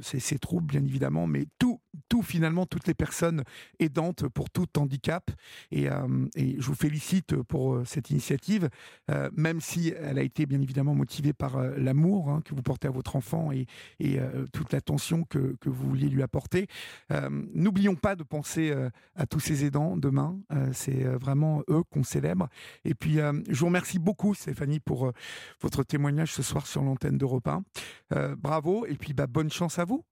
ces, 0.01 0.39
troubles, 0.39 0.67
bien 0.67 0.83
évidemment, 0.83 1.27
mais 1.27 1.45
tout, 1.59 1.79
tout 2.09 2.23
finalement, 2.23 2.65
toutes 2.65 2.87
les 2.87 2.93
personnes 2.93 3.43
aidantes 3.79 4.27
pour 4.27 4.49
tout 4.49 4.67
handicap. 4.77 5.31
Et, 5.71 5.87
je 6.35 6.65
vous 6.65 6.75
félicite 6.75 7.35
pour 7.43 7.81
cette 7.85 8.09
initiative, 8.09 8.69
même 9.35 9.61
si 9.61 9.89
elle 9.89 10.17
a 10.17 10.23
été 10.23 10.45
bien 10.45 10.61
évidemment 10.61 10.95
motivée 10.95 11.33
par 11.33 11.61
l'amour 11.77 12.29
hein, 12.29 12.41
que 12.43 12.55
vous 12.55 12.61
portez 12.61 12.87
à 12.87 12.91
votre 12.91 13.15
enfant 13.15 13.51
et, 13.51 13.67
toute 14.51 14.73
l'attention 14.73 15.23
que, 15.23 15.55
vous 15.65 15.89
vouliez 15.89 16.09
lui 16.09 16.23
apporter. 16.23 16.67
N'oublions 17.53 17.95
pas 17.95 18.15
de 18.15 18.23
penser 18.23 18.73
à 19.15 19.25
tous 19.25 19.39
ces 19.39 19.65
aidants 19.65 19.97
demain. 19.97 20.39
Euh, 20.51 20.69
c'est 20.73 21.05
euh, 21.05 21.17
vraiment 21.17 21.61
eux 21.69 21.83
qu'on 21.91 22.03
célèbre. 22.03 22.49
Et 22.85 22.93
puis, 22.93 23.17
je 23.17 23.59
vous 23.59 23.65
remercie 23.65 23.99
beaucoup, 23.99 24.33
Stéphanie, 24.33 24.79
pour 24.79 25.11
votre 25.61 25.83
témoignage 25.83 26.33
ce 26.33 26.43
soir 26.43 26.67
sur 26.67 26.81
l'antenne 26.81 27.17
d'Europe 27.17 27.47
1. 27.47 28.35
bravo 28.35 28.85
et 28.85 28.95
puis 28.95 29.13
bah, 29.13 29.27
bonne 29.27 29.51
chance 29.51 29.79
à 29.79 29.85
vous. 29.85 30.03